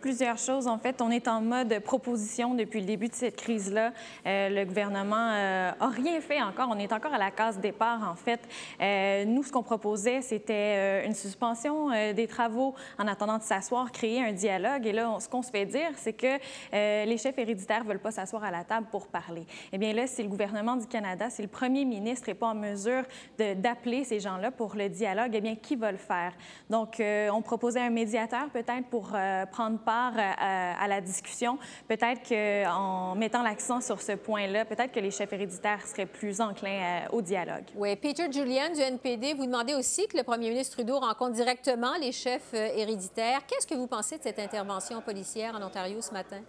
Plusieurs 0.01 0.38
choses. 0.38 0.67
En 0.67 0.77
fait, 0.77 1.01
on 1.01 1.10
est 1.10 1.27
en 1.27 1.41
mode 1.41 1.79
proposition 1.79 2.53
depuis 2.53 2.81
le 2.81 2.86
début 2.86 3.07
de 3.07 3.15
cette 3.15 3.36
crise-là. 3.36 3.91
Euh, 4.25 4.49
le 4.49 4.63
gouvernement 4.65 5.15
n'a 5.15 5.73
euh, 5.73 5.88
rien 5.95 6.21
fait 6.21 6.41
encore. 6.41 6.69
On 6.71 6.77
est 6.77 6.93
encore 6.93 7.13
à 7.13 7.17
la 7.17 7.31
case 7.31 7.60
départ, 7.60 8.07
en 8.10 8.15
fait. 8.15 8.39
Euh, 8.79 9.25
nous, 9.25 9.43
ce 9.43 9.51
qu'on 9.51 9.63
proposait, 9.63 10.21
c'était 10.21 11.05
une 11.05 11.15
suspension 11.15 11.89
des 12.13 12.27
travaux 12.27 12.75
en 12.99 13.07
attendant 13.07 13.38
de 13.38 13.43
s'asseoir, 13.43 13.91
créer 13.91 14.23
un 14.23 14.31
dialogue. 14.31 14.86
Et 14.86 14.93
là, 14.93 15.17
ce 15.19 15.27
qu'on 15.27 15.41
se 15.41 15.49
fait 15.49 15.65
dire, 15.65 15.91
c'est 15.95 16.13
que 16.13 16.38
les 16.71 17.17
chefs 17.17 17.38
héréditaires 17.38 17.83
ne 17.83 17.89
veulent 17.89 17.99
pas 17.99 18.12
s'asseoir 18.12 18.43
à 18.43 18.51
la 18.51 18.63
table 18.63 18.88
pour 18.91 19.07
parler. 19.07 19.45
Eh 19.71 19.77
bien 19.77 19.93
là, 19.93 20.07
c'est 20.07 20.23
le 20.23 20.29
gouvernement 20.29 20.75
du 20.75 20.88
Canada, 20.88 21.29
si 21.29 21.41
le 21.41 21.47
premier 21.47 21.86
ministre 21.86 22.29
n'est 22.29 22.36
pas 22.36 22.47
en 22.47 22.55
mesure 22.55 23.03
d'appeler 23.38 24.03
ces 24.03 24.19
gens-là 24.19 24.51
pour 24.51 24.75
le 24.75 24.89
dialogue, 24.89 25.31
eh 25.33 25.41
bien, 25.41 25.55
qui 25.55 25.75
va 25.75 25.91
le 25.91 25.97
faire? 25.97 26.33
Donc, 26.69 27.01
on 27.01 27.41
proposait 27.41 27.81
un 27.81 27.89
médiateur 27.89 28.49
peut-être 28.49 28.88
pour 28.89 29.15
prendre 29.51 29.79
part 29.79 29.96
euh, 29.97 30.73
à, 30.79 30.88
la 30.88 31.01
discussion. 31.01 31.57
Peut-être 31.88 32.27
qu'en 32.27 33.15
mettant 33.15 33.43
l'accent 33.43 33.81
sur 33.81 34.01
ce 34.01 34.13
point-là, 34.13 34.65
peut-être 34.65 34.91
que 34.91 34.99
les 34.99 35.12
chefs 35.12 35.31
héréditaires 35.33 35.86
seraient 35.86 36.05
plus 36.05 36.41
enclins 36.41 37.03
euh, 37.03 37.15
au 37.15 37.21
dialogue. 37.21 37.65
Oui. 37.75 37.95
Peter 37.95 38.31
Julian 38.31 38.71
du 38.73 38.81
NPD, 38.81 39.33
vous 39.33 39.45
demandez 39.45 39.75
aussi 39.75 40.07
que 40.07 40.17
le 40.17 40.23
premier 40.23 40.49
ministre 40.49 40.75
Trudeau 40.75 40.99
rencontre 40.99 41.33
directement 41.33 41.95
les 41.99 42.12
chefs 42.12 42.53
euh, 42.53 42.69
héréditaires. 42.75 43.45
Qu'est-ce 43.47 43.67
que 43.67 43.75
vous 43.75 43.88
pensez 43.88 44.17
de 44.17 44.23
cette 44.23 44.39
intervention 44.39 45.01
policière 45.01 45.55
en 45.55 45.65
Ontario 45.65 46.01
ce 46.01 46.12
matin? 46.12 46.41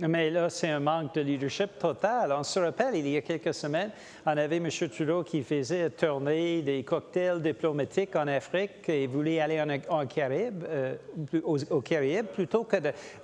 Mais 0.00 0.30
là, 0.30 0.48
c'est 0.48 0.68
un 0.68 0.78
manque 0.78 1.14
de 1.14 1.22
leadership 1.22 1.76
total. 1.76 2.32
On 2.32 2.44
se 2.44 2.60
rappelle, 2.60 2.94
il 2.94 3.08
y 3.08 3.16
a 3.16 3.20
quelques 3.20 3.52
semaines, 3.52 3.90
on 4.24 4.36
avait 4.36 4.58
M. 4.58 4.68
Trudeau 4.70 5.24
qui 5.24 5.42
faisait 5.42 5.90
tourner 5.90 6.62
des 6.62 6.84
cocktails 6.84 7.42
diplomatiques 7.42 8.14
en 8.14 8.28
Afrique 8.28 8.88
et 8.88 9.08
voulait 9.08 9.40
aller 9.40 9.60
en, 9.88 10.06
Caraïbes, 10.06 10.64
euh, 10.68 10.94
plutôt 12.32 12.62
que 12.62 12.76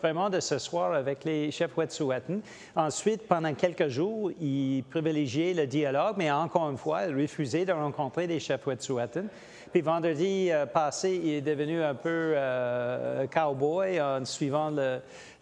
vraiment 0.02 0.28
de 0.28 0.40
s'asseoir 0.40 0.94
avec 0.94 1.24
les 1.24 1.52
chefs 1.52 1.76
Wet'suwet'en. 1.76 2.40
Ensuite, 2.74 3.28
pendant 3.28 3.54
quelques 3.54 3.88
jours, 3.88 4.32
il 4.40 4.82
privilégiait 4.90 5.54
le 5.54 5.68
dialogue, 5.68 6.16
mais 6.18 6.32
encore 6.32 6.70
une 6.70 6.78
fois, 6.78 7.04
il 7.06 7.14
refusait 7.14 7.64
de 7.64 7.72
rencontrer 7.72 8.26
les 8.26 8.40
chefs 8.40 8.66
Wet'suwet'en. 8.66 9.26
Puis 9.74 9.80
vendredi 9.80 10.52
euh, 10.52 10.66
passé, 10.66 11.20
il 11.20 11.32
est 11.32 11.40
devenu 11.40 11.82
un 11.82 11.96
peu 11.96 12.34
euh, 12.36 13.26
cowboy 13.26 14.00
en 14.00 14.24
suivant 14.24 14.72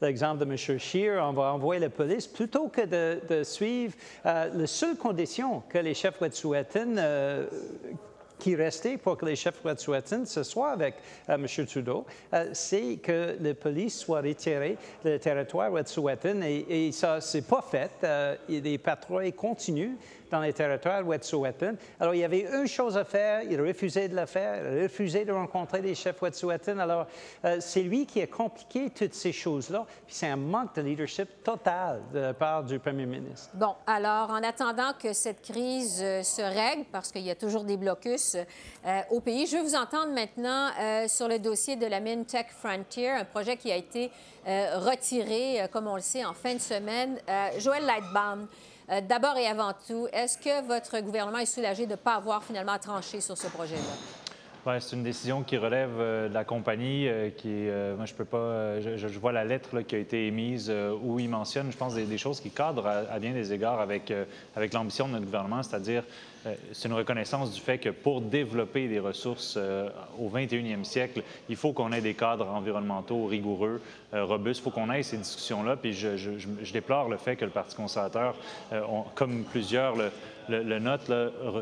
l'exemple 0.00 0.38
de 0.38 0.50
M. 0.50 0.56
Scheer. 0.56 1.22
On 1.22 1.34
va 1.34 1.52
envoyer 1.52 1.82
la 1.82 1.90
police 1.90 2.26
plutôt 2.26 2.68
que 2.68 2.80
de, 2.80 3.42
suivre 3.44 3.92
euh, 4.24 4.48
la 4.54 4.66
seule 4.66 4.96
condition 4.96 5.62
que 5.68 5.76
les 5.76 5.92
chefs 5.92 6.18
Wet'suwet'en 6.18 6.96
qui 8.38 8.56
restait 8.56 8.96
pour 8.96 9.18
que 9.18 9.26
les 9.26 9.36
chefs 9.36 9.62
Wet'suwet'en 9.62 10.24
se 10.24 10.42
soient 10.42 10.70
avec 10.70 10.94
M. 11.28 11.46
Trudeau, 11.68 12.06
c'est 12.54 12.96
que 13.02 13.36
la 13.38 13.54
police 13.54 13.98
soit 13.98 14.22
retirée 14.22 14.78
du 15.04 15.18
territoire 15.18 15.70
Wet'suwet'en 15.70 16.40
et, 16.42 16.86
et 16.88 16.92
ça, 16.92 17.20
c'est 17.20 17.46
pas 17.46 17.62
fait. 17.62 17.90
les 18.48 18.78
patrouilles 18.78 19.34
continuent 19.34 19.96
dans 20.32 20.40
les 20.40 20.52
territoires 20.52 21.06
Wet'suwet'en. 21.06 21.74
Alors, 22.00 22.14
il 22.14 22.20
y 22.20 22.24
avait 22.24 22.46
une 22.52 22.66
chose 22.66 22.96
à 22.96 23.04
faire, 23.04 23.42
il 23.42 23.60
refusait 23.60 24.08
de 24.08 24.16
la 24.16 24.26
faire, 24.26 24.64
il 24.72 24.82
refusait 24.82 25.24
de 25.24 25.32
rencontrer 25.32 25.82
les 25.82 25.94
chefs 25.94 26.20
Wet'suwet'en. 26.20 26.78
Alors, 26.78 27.06
euh, 27.44 27.58
c'est 27.60 27.82
lui 27.82 28.06
qui 28.06 28.20
a 28.22 28.26
compliqué 28.26 28.90
toutes 28.90 29.14
ces 29.14 29.30
choses-là, 29.30 29.86
puis 30.06 30.14
c'est 30.14 30.28
un 30.28 30.36
manque 30.36 30.74
de 30.74 30.80
leadership 30.80 31.44
total 31.44 32.00
de 32.12 32.18
la 32.18 32.34
part 32.34 32.64
du 32.64 32.78
premier 32.78 33.04
ministre. 33.04 33.50
Bon, 33.54 33.74
alors, 33.86 34.30
en 34.30 34.42
attendant 34.42 34.92
que 34.98 35.12
cette 35.12 35.42
crise 35.42 36.00
euh, 36.02 36.22
se 36.22 36.40
règle, 36.40 36.86
parce 36.90 37.12
qu'il 37.12 37.22
y 37.22 37.30
a 37.30 37.34
toujours 37.34 37.64
des 37.64 37.76
blocus 37.76 38.36
euh, 38.86 39.00
au 39.10 39.20
pays, 39.20 39.46
je 39.46 39.58
veux 39.58 39.62
vous 39.62 39.76
entendre 39.76 40.12
maintenant 40.14 40.70
sur 41.08 41.28
le 41.28 41.38
dossier 41.38 41.76
de 41.76 41.86
la 41.86 42.00
mine 42.00 42.24
Tech 42.24 42.46
Frontier, 42.48 43.10
un 43.10 43.24
projet 43.24 43.56
qui 43.56 43.70
a 43.70 43.76
été 43.76 44.10
retiré, 44.46 45.68
comme 45.72 45.86
on 45.86 45.96
le 45.96 46.00
sait, 46.00 46.24
en 46.24 46.32
fin 46.32 46.54
de 46.54 46.60
semaine. 46.60 47.18
Joël 47.58 47.84
Lightbaum, 48.92 49.08
D'abord 49.08 49.36
et 49.36 49.46
avant 49.46 49.72
tout, 49.86 50.06
est-ce 50.12 50.38
que 50.38 50.66
votre 50.66 51.00
gouvernement 51.00 51.38
est 51.38 51.46
soulagé 51.46 51.86
de 51.86 51.92
ne 51.92 51.96
pas 51.96 52.14
avoir 52.14 52.42
finalement 52.42 52.78
tranché 52.78 53.20
sur 53.20 53.36
ce 53.36 53.46
projet-là? 53.46 54.21
C'est 54.64 54.96
une 54.96 55.02
décision 55.02 55.42
qui 55.42 55.56
relève 55.56 55.90
euh, 55.98 56.28
de 56.28 56.34
la 56.34 56.44
compagnie. 56.44 57.08
Euh, 57.08 57.30
qui, 57.30 57.48
euh, 57.48 57.96
moi, 57.96 58.06
je 58.06 58.14
peux 58.14 58.24
pas. 58.24 58.80
Je, 58.80 59.18
vois 59.18 59.32
la 59.32 59.44
lettre 59.44 59.80
qui 59.80 59.94
a 59.94 59.98
été 59.98 60.26
émise 60.26 60.72
où 61.02 61.18
il 61.18 61.28
mentionne, 61.28 61.70
je 61.70 61.76
pense, 61.76 61.94
des, 61.94 62.18
choses 62.18 62.40
qui 62.40 62.50
cadrent 62.50 62.86
à, 62.86 63.18
bien 63.18 63.32
des 63.32 63.52
égards 63.52 63.80
avec, 63.80 64.12
avec 64.56 64.72
l'ambition 64.72 65.06
de 65.06 65.12
notre 65.12 65.26
gouvernement, 65.26 65.62
c'est-à-dire 65.62 66.02
c'est 66.72 66.88
une 66.88 66.94
reconnaissance 66.94 67.52
du 67.52 67.60
fait 67.60 67.78
que 67.78 67.90
pour 67.90 68.20
développer 68.20 68.88
des 68.88 68.98
ressources 68.98 69.56
au 70.18 70.28
21e 70.28 70.82
siècle, 70.82 71.22
il 71.48 71.56
faut 71.56 71.72
qu'on 71.72 71.92
ait 71.92 72.00
des 72.00 72.14
cadres 72.14 72.48
environnementaux 72.48 73.26
rigoureux, 73.26 73.80
robustes. 74.12 74.60
Il 74.60 74.64
faut 74.64 74.70
qu'on 74.70 74.90
ait 74.90 75.04
ces 75.04 75.18
discussions-là. 75.18 75.76
Puis 75.76 75.92
je, 75.92 76.72
déplore 76.72 77.08
le 77.08 77.16
fait 77.16 77.36
que 77.36 77.44
le 77.44 77.52
Parti 77.52 77.76
conservateur, 77.76 78.34
comme 79.14 79.44
plusieurs 79.44 79.94
le, 80.48 80.78
note 80.78 81.10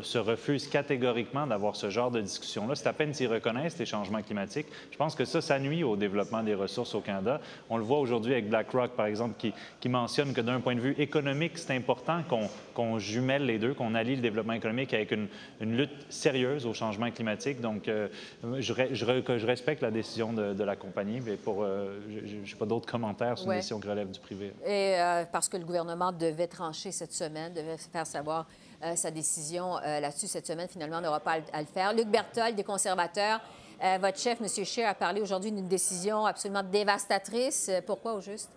se 0.03 0.17
refuse 0.17 0.67
catégoriquement 0.67 1.47
d'avoir 1.47 1.75
ce 1.75 1.89
genre 1.89 2.11
de 2.11 2.21
discussion-là. 2.21 2.75
C'est 2.75 2.87
à 2.87 2.93
peine 2.93 3.13
s'ils 3.13 3.31
reconnaissent 3.31 3.77
les 3.77 3.85
changements 3.85 4.21
climatiques. 4.21 4.67
Je 4.91 4.97
pense 4.97 5.15
que 5.15 5.25
ça, 5.25 5.41
ça 5.41 5.59
nuit 5.59 5.83
au 5.83 5.95
développement 5.95 6.43
des 6.43 6.55
ressources 6.55 6.95
au 6.95 7.01
Canada. 7.01 7.41
On 7.69 7.77
le 7.77 7.83
voit 7.83 7.99
aujourd'hui 7.99 8.33
avec 8.33 8.49
BlackRock, 8.49 8.91
par 8.91 9.05
exemple, 9.05 9.35
qui, 9.37 9.89
mentionne 9.89 10.33
que 10.33 10.41
d'un 10.41 10.61
point 10.61 10.75
de 10.75 10.79
vue 10.79 10.95
économique, 10.97 11.57
c'est 11.57 11.75
important 11.75 12.21
qu'on 12.73 12.99
jumelle 12.99 13.45
les 13.45 13.59
deux, 13.59 13.73
qu'on 13.73 13.93
allie 13.93 14.15
le 14.15 14.21
développement 14.21 14.53
économique 14.53 14.93
avec 14.93 15.11
une, 15.11 15.27
lutte 15.59 15.91
sérieuse 16.09 16.65
au 16.65 16.73
changement 16.73 17.11
climatique. 17.11 17.61
Donc, 17.61 17.87
euh, 17.87 18.07
je, 18.59 18.73
je, 18.91 19.45
respecte 19.45 19.81
la 19.81 19.91
décision 19.91 20.33
de, 20.33 20.63
la 20.63 20.75
compagnie, 20.75 21.21
mais 21.21 21.35
pour, 21.35 21.63
euh, 21.63 21.99
je 22.09 22.35
n'ai 22.35 22.57
pas 22.57 22.65
d'autres 22.65 22.89
commentaires 22.89 23.37
sur 23.37 23.49
une 23.51 23.57
décision 23.57 23.79
qui 23.79 23.87
relève 23.87 24.11
du 24.11 24.19
privé. 24.19 24.53
Et 24.65 24.95
euh, 24.99 25.25
parce 25.31 25.49
que 25.49 25.57
le 25.57 25.65
gouvernement 25.65 26.11
devait 26.11 26.47
trancher 26.47 26.91
cette 26.91 27.13
semaine, 27.13 27.53
devait 27.53 27.77
faire 27.77 28.07
savoir 28.07 28.47
sa 28.95 29.11
décision 29.11 29.77
euh, 29.77 29.99
là-dessus 29.99 30.27
cette 30.27 30.47
semaine. 30.47 30.67
Finalement, 30.67 31.01
n'aura 31.01 31.19
pas 31.19 31.37
à 31.53 31.61
le 31.61 31.67
faire. 31.67 31.93
Luc 31.93 32.07
Berthold, 32.07 32.55
des 32.55 32.63
conservateurs, 32.63 33.39
euh, 33.83 33.97
votre 33.99 34.17
chef, 34.17 34.39
M. 34.41 34.47
Scheer, 34.65 34.87
a 34.87 34.93
parlé 34.93 35.21
aujourd'hui 35.21 35.51
d'une 35.51 35.67
décision 35.67 36.25
absolument 36.25 36.63
dévastatrice. 36.63 37.71
Pourquoi 37.85 38.13
au 38.13 38.21
juste? 38.21 38.49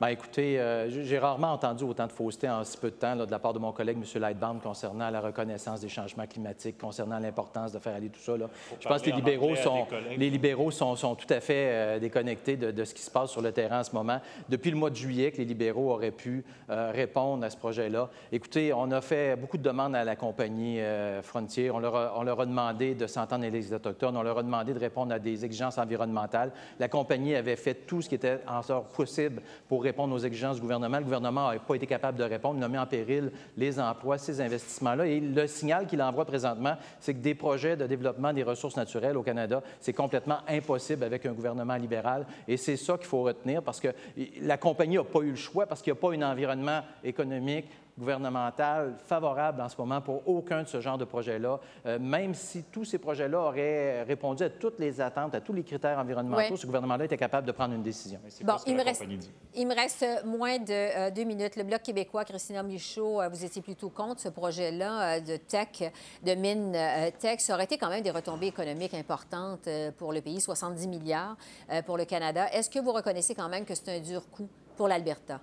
Bien, 0.00 0.10
écoutez, 0.10 0.60
euh, 0.60 0.88
j'ai 0.88 1.18
rarement 1.18 1.52
entendu 1.52 1.82
autant 1.82 2.06
de 2.06 2.12
fausseté 2.12 2.48
en 2.48 2.62
si 2.62 2.76
peu 2.76 2.88
de 2.88 2.94
temps 2.94 3.16
de 3.16 3.28
la 3.28 3.40
part 3.40 3.52
de 3.52 3.58
mon 3.58 3.72
collègue, 3.72 3.96
M. 3.96 4.20
Lightbaum, 4.20 4.60
concernant 4.60 5.10
la 5.10 5.20
reconnaissance 5.20 5.80
des 5.80 5.88
changements 5.88 6.26
climatiques, 6.28 6.78
concernant 6.78 7.18
l'importance 7.18 7.72
de 7.72 7.80
faire 7.80 7.96
aller 7.96 8.08
tout 8.08 8.20
ça. 8.20 8.34
Je 8.78 8.86
pense 8.86 9.02
que 9.02 9.10
les 9.10 9.16
libéraux, 9.16 9.56
sont, 9.56 9.88
les 10.16 10.30
libéraux 10.30 10.70
sont, 10.70 10.94
tout 11.16 11.26
à 11.30 11.40
fait 11.40 11.68
euh, 11.70 11.98
déconnectés 11.98 12.56
de, 12.56 12.84
ce 12.84 12.94
qui 12.94 13.02
se 13.02 13.10
passe 13.10 13.32
sur 13.32 13.42
le 13.42 13.50
terrain 13.50 13.80
en 13.80 13.84
ce 13.84 13.92
moment. 13.92 14.20
Depuis 14.48 14.70
le 14.70 14.76
mois 14.76 14.90
de 14.90 14.94
juillet, 14.94 15.32
que 15.32 15.38
les 15.38 15.44
libéraux 15.44 15.90
auraient 15.90 16.12
pu 16.12 16.44
euh, 16.70 16.92
répondre 16.94 17.44
à 17.44 17.50
ce 17.50 17.56
projet-là. 17.56 18.08
Écoutez, 18.30 18.72
on 18.72 18.92
a 18.92 19.00
fait 19.00 19.34
beaucoup 19.34 19.58
de 19.58 19.64
demandes 19.64 19.96
à 19.96 20.04
la 20.04 20.14
compagnie 20.14 20.78
Frontier. 21.22 21.72
On 21.72 21.80
leur, 21.80 21.96
a, 21.96 22.14
on 22.16 22.22
leur, 22.22 22.40
a, 22.40 22.46
demandé 22.46 22.94
de 22.94 23.08
s'entendre 23.08 23.42
avec 23.42 23.54
les 23.54 23.72
Autochtones. 23.72 24.16
On 24.16 24.22
leur 24.22 24.38
a 24.38 24.42
demandé 24.44 24.72
de 24.74 24.78
répondre 24.78 25.12
à 25.12 25.18
des 25.18 25.44
exigences 25.44 25.76
environnementales. 25.76 26.52
La 26.78 26.86
compagnie 26.86 27.34
avait 27.34 27.56
fait 27.56 27.74
tout 27.74 28.00
ce 28.00 28.08
qui 28.08 28.14
était 28.14 28.38
en 28.46 28.62
sorte 28.62 28.94
possible 28.94 29.42
pour 29.68 29.87
répondre 29.88 30.14
aux 30.14 30.18
exigences 30.18 30.56
du 30.56 30.62
gouvernement. 30.62 30.98
Le 30.98 31.04
gouvernement 31.04 31.52
n'a 31.52 31.58
pas 31.58 31.74
été 31.74 31.86
capable 31.86 32.18
de 32.18 32.24
répondre. 32.24 32.58
Il 32.58 32.64
a 32.64 32.68
mis 32.68 32.78
en 32.78 32.86
péril 32.86 33.32
les 33.56 33.80
emplois, 33.80 34.18
ces 34.18 34.40
investissements-là. 34.40 35.06
Et 35.06 35.20
le 35.20 35.46
signal 35.46 35.86
qu'il 35.86 36.02
envoie 36.02 36.24
présentement, 36.24 36.74
c'est 37.00 37.14
que 37.14 37.20
des 37.20 37.34
projets 37.34 37.76
de 37.76 37.86
développement 37.86 38.32
des 38.32 38.42
ressources 38.42 38.76
naturelles 38.76 39.16
au 39.16 39.22
Canada, 39.22 39.62
c'est 39.80 39.92
complètement 39.92 40.38
impossible 40.46 41.04
avec 41.04 41.26
un 41.26 41.32
gouvernement 41.32 41.76
libéral. 41.76 42.26
Et 42.46 42.56
c'est 42.56 42.76
ça 42.76 42.96
qu'il 42.96 43.06
faut 43.06 43.22
retenir 43.22 43.62
parce 43.62 43.80
que 43.80 43.88
la 44.42 44.56
compagnie 44.56 44.96
n'a 44.96 45.04
pas 45.04 45.20
eu 45.20 45.30
le 45.30 45.36
choix, 45.36 45.66
parce 45.66 45.82
qu'il 45.82 45.92
n'y 45.92 45.98
a 45.98 46.00
pas 46.00 46.12
un 46.12 46.30
environnement 46.30 46.80
économique 47.02 47.66
gouvernementale 47.98 48.96
favorable 49.04 49.60
en 49.60 49.68
ce 49.68 49.76
moment 49.76 50.00
pour 50.00 50.26
aucun 50.26 50.62
de 50.62 50.68
ce 50.68 50.80
genre 50.80 50.96
de 50.96 51.04
projet-là, 51.04 51.58
euh, 51.86 51.98
même 51.98 52.34
si 52.34 52.64
tous 52.64 52.84
ces 52.84 52.98
projets-là 52.98 53.40
auraient 53.40 54.02
répondu 54.04 54.44
à 54.44 54.50
toutes 54.50 54.78
les 54.78 55.00
attentes, 55.00 55.34
à 55.34 55.40
tous 55.40 55.52
les 55.52 55.64
critères 55.64 55.98
environnementaux, 55.98 56.56
ce 56.56 56.66
gouvernement-là 56.66 57.04
était 57.04 57.16
capable 57.16 57.46
de 57.46 57.52
prendre 57.52 57.74
une 57.74 57.82
décision. 57.82 58.20
Bon, 58.42 58.54
il 58.66 58.76
me, 58.76 58.84
reste, 58.84 59.04
il 59.54 59.66
me, 59.66 59.74
reste, 59.74 60.04
moins 60.24 60.58
de 60.58 60.72
euh, 60.72 61.10
deux 61.10 61.24
minutes. 61.24 61.56
Le 61.56 61.64
Bloc 61.64 61.82
québécois, 61.82 62.24
Christina 62.24 62.62
Michaud, 62.62 63.20
euh, 63.20 63.28
vous 63.28 63.44
étiez 63.44 63.62
plutôt 63.62 63.90
contre 63.90 64.20
ce 64.20 64.28
projet-là 64.28 65.20
de 65.20 65.36
tech, 65.36 65.92
de 66.22 66.34
mine 66.34 66.72
tech. 67.18 67.40
Ça 67.40 67.54
aurait 67.54 67.64
été 67.64 67.78
quand 67.78 67.88
même 67.88 68.02
des 68.02 68.10
retombées 68.10 68.48
économiques 68.48 68.94
importantes 68.94 69.68
pour 69.98 70.12
le 70.12 70.20
pays, 70.20 70.40
70 70.40 70.86
milliards 70.86 71.36
pour 71.86 71.96
le 71.96 72.04
Canada. 72.04 72.46
Est-ce 72.52 72.70
que 72.70 72.78
vous 72.78 72.92
reconnaissez 72.92 73.34
quand 73.34 73.48
même 73.48 73.64
que 73.64 73.74
c'est 73.74 73.96
un 73.96 74.00
dur 74.00 74.22
coup 74.30 74.48
pour 74.76 74.88
l'Alberta? 74.88 75.40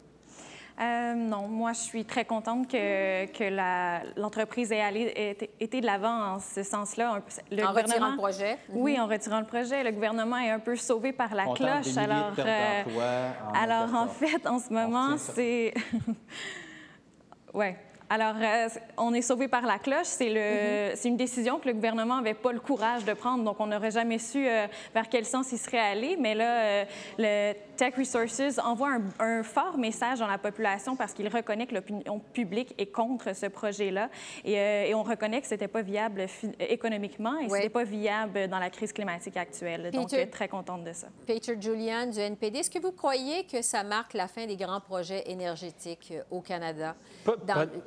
Euh, 0.79 1.13
non, 1.13 1.47
moi, 1.47 1.71
je 1.71 1.79
suis 1.79 2.03
très 2.03 2.25
contente 2.25 2.67
que, 2.67 3.25
que 3.27 4.19
l'entreprise 4.19 4.71
ait, 4.73 4.81
allé, 4.81 5.38
été 5.59 5.79
de 5.79 5.85
l'avant 5.85 6.33
en 6.33 6.39
ce 6.39 6.63
sens-là. 6.63 7.11
en 7.13 7.71
retirant 7.71 8.11
le 8.11 8.17
projet? 8.17 8.57
Oui, 8.69 8.99
en 8.99 9.07
retirant 9.07 9.39
le 9.39 9.45
projet. 9.45 9.83
Le 9.83 9.91
gouvernement 9.91 10.38
est 10.38 10.49
un 10.49 10.59
peu 10.59 10.75
sauvé 10.75 11.13
par 11.13 11.33
la 11.33 11.45
cloche. 11.45 11.95
Alors, 11.97 12.33
euh, 12.39 13.31
alors 13.53 13.93
en 13.93 14.07
fait, 14.07 14.45
en 14.45 14.59
ce 14.59 14.73
moment, 14.73 15.17
c'est... 15.17 15.73
ouais. 17.53 17.77
Alors, 18.09 18.35
euh, 18.39 18.69
on 18.97 19.13
est 19.13 19.21
sauvé 19.21 19.47
par 19.47 19.63
la 19.63 19.79
cloche. 19.79 20.05
C'est 20.05 20.29
mm-hmm. 20.29 21.07
une 21.07 21.17
décision 21.17 21.59
que 21.59 21.67
le 21.67 21.73
gouvernement 21.73 22.17
n'avait 22.17 22.35
pas 22.35 22.51
le 22.51 22.59
courage 22.59 23.03
de 23.03 23.13
prendre, 23.13 23.43
donc 23.43 23.59
on 23.59 23.67
n'aurait 23.67 23.91
jamais 23.91 24.19
su 24.19 24.47
euh, 24.47 24.67
vers 24.93 25.09
quel 25.09 25.25
sens 25.25 25.51
il 25.51 25.57
serait 25.57 25.79
allé. 25.79 26.15
Mais 26.19 26.35
là, 26.35 26.61
euh, 26.61 26.85
le 27.17 27.53
Tech 27.75 27.95
Resources 27.97 28.59
envoie 28.59 28.97
un, 29.19 29.43
fort 29.43 29.77
message 29.77 30.19
dans 30.19 30.27
la 30.27 30.37
population 30.37 30.95
parce 30.95 31.13
qu'il 31.13 31.27
reconnaît 31.27 31.65
que 31.65 31.73
l'opinion 31.73 32.19
publique 32.19 32.73
est 32.77 32.85
contre 32.87 33.35
ce 33.35 33.47
projet-là. 33.47 34.09
Et, 34.43 34.93
on 34.95 35.03
reconnaît 35.03 35.41
que 35.41 35.47
ce 35.47 35.55
n'était 35.55 35.67
pas 35.67 35.81
viable 35.81 36.25
économiquement 36.59 37.37
et 37.37 37.49
ce 37.49 37.53
n'était 37.53 37.69
pas 37.69 37.83
viable 37.83 38.47
dans 38.47 38.59
la 38.59 38.69
crise 38.69 38.93
climatique 38.93 39.35
actuelle. 39.35 39.91
donc, 39.91 40.09
je 40.09 40.15
suis 40.15 40.29
très 40.29 40.47
contente 40.47 40.83
de 40.83 40.93
ça. 40.93 41.07
Peter 41.27 41.57
Julian 41.59 42.05
du 42.07 42.19
NPD, 42.19 42.59
est-ce 42.59 42.69
que 42.69 42.79
vous 42.79 42.93
croyez 42.93 43.45
que 43.45 43.61
ça 43.61 43.83
marque 43.83 44.13
la 44.13 44.27
fin 44.27 44.45
des 44.45 44.55
grands 44.55 44.79
projets 44.79 45.29
énergétiques 45.29 46.13
au 46.31 46.39
Canada? 46.39 46.95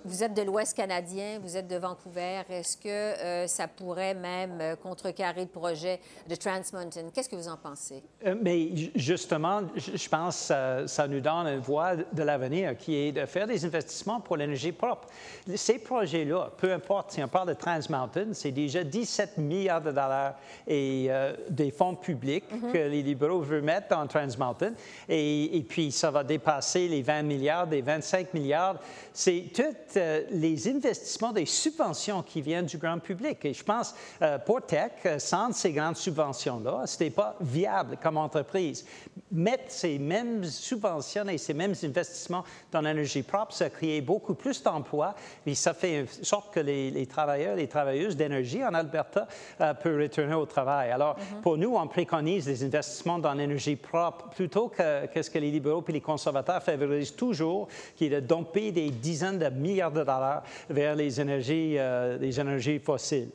Vous 0.08 0.24
êtes 0.24 0.34
de 0.34 0.42
l'Ouest 0.42 0.74
canadien, 0.74 1.38
vous 1.42 1.56
êtes 1.56 1.68
de 1.68 1.76
Vancouver. 1.76 2.40
Est-ce 2.48 2.76
que 2.76 2.88
euh, 2.88 3.46
ça 3.46 3.68
pourrait 3.68 4.14
même 4.14 4.58
euh, 4.60 4.74
contrecarrer 4.74 5.42
le 5.42 5.48
projet 5.48 6.00
de 6.26 6.34
Trans 6.34 6.62
Mountain? 6.72 7.10
Qu'est-ce 7.12 7.28
que 7.28 7.36
vous 7.36 7.48
en 7.48 7.58
pensez? 7.58 8.02
Euh, 8.26 8.34
mais 8.40 8.70
justement, 8.96 9.62
je 9.76 10.08
pense 10.08 10.48
que 10.48 10.86
ça, 10.86 11.08
nous 11.08 11.20
donne 11.20 11.46
une 11.46 11.60
voie 11.60 11.96
de 11.96 12.22
l'avenir 12.22 12.76
qui 12.76 12.94
est 12.94 13.12
de 13.12 13.26
faire 13.26 13.46
des 13.46 13.64
investissements 13.64 14.20
pour 14.20 14.36
l'énergie 14.36 14.72
propre. 14.72 15.08
Ces 15.54 15.78
projets-là, 15.78 16.52
peu 16.56 16.72
importe 16.72 17.12
si 17.12 17.22
on 17.22 17.28
parle 17.28 17.48
de 17.48 17.54
Trans 17.54 17.78
Mountain, 17.90 18.28
c'est 18.32 18.52
déjà 18.52 18.82
17 18.82 19.36
milliards 19.38 19.82
de 19.82 19.90
dollars 19.90 20.34
et 20.66 21.10
des 21.50 21.70
fonds 21.70 21.94
publics 21.94 22.44
mm-hmm. 22.50 22.72
que 22.72 22.78
les 22.78 23.02
libéraux 23.02 23.40
veulent 23.40 23.62
mettre 23.62 23.88
dans 23.88 24.06
Trans 24.06 24.26
Mountain. 24.38 24.72
Et, 25.08 25.56
et, 25.56 25.62
puis, 25.62 25.92
ça 25.92 26.10
va 26.10 26.24
dépasser 26.24 26.88
les 26.88 27.02
20 27.02 27.22
milliards, 27.22 27.66
des 27.66 27.82
25 27.82 28.32
milliards. 28.34 28.76
C'est 29.12 29.50
tout 29.54 29.97
euh, 29.98 30.22
les 30.30 30.68
investissements, 30.68 31.32
des 31.32 31.46
subventions 31.46 32.22
qui 32.22 32.40
viennent 32.40 32.66
du 32.66 32.78
grand 32.78 32.98
public. 32.98 33.44
Et 33.44 33.52
je 33.52 33.64
pense, 33.64 33.94
euh, 34.22 34.38
pour 34.38 34.62
Tech, 34.62 34.92
euh, 35.04 35.18
sans 35.18 35.52
ces 35.52 35.72
grandes 35.72 35.96
subventions-là, 35.96 36.86
ce 36.86 36.94
n'était 36.94 37.14
pas 37.14 37.36
viable 37.40 37.98
comme 38.02 38.16
entreprise. 38.16 38.84
Mettre 39.30 39.64
ces 39.68 39.98
mêmes 39.98 40.44
subventions 40.44 41.28
et 41.28 41.38
ces 41.38 41.54
mêmes 41.54 41.74
investissements 41.82 42.44
dans 42.72 42.80
l'énergie 42.80 43.22
propre, 43.22 43.52
ça 43.52 43.68
crée 43.68 44.00
beaucoup 44.00 44.34
plus 44.34 44.62
d'emplois 44.62 45.14
et 45.46 45.54
ça 45.54 45.74
fait 45.74 46.02
en 46.02 46.24
sorte 46.24 46.54
que 46.54 46.60
les, 46.60 47.06
travailleurs 47.06 47.54
et 47.54 47.62
les 47.62 47.68
travailleuses 47.68 48.16
d'énergie 48.16 48.64
en 48.64 48.72
Alberta 48.72 49.26
peuvent 49.58 50.00
retourner 50.00 50.34
au 50.34 50.46
travail. 50.46 50.90
Alors, 50.90 51.16
mm-hmm. 51.16 51.40
pour 51.42 51.58
nous, 51.58 51.76
on 51.76 51.86
préconise 51.86 52.46
des 52.46 52.64
investissements 52.64 53.18
dans 53.18 53.34
l'énergie 53.34 53.76
propre 53.76 54.28
plutôt 54.30 54.68
que, 54.68 55.06
ce 55.20 55.30
que 55.30 55.38
les 55.38 55.50
libéraux 55.50 55.84
et 55.88 55.92
les 55.92 56.00
conservateurs 56.00 56.62
favorisent 56.62 57.14
toujours, 57.14 57.68
qui 57.96 58.06
est 58.06 58.10
de 58.10 58.20
domper 58.20 58.72
des 58.72 58.90
dizaines 58.90 59.38
de 59.38 59.48
milliards 59.48 59.87
de 59.92 60.00
dollars 60.00 60.42
vers 60.68 60.94
les 60.94 61.20
énergies, 61.20 61.76
euh, 61.78 62.18
les 62.18 62.38
énergies 62.38 62.78
fossiles. 62.78 63.30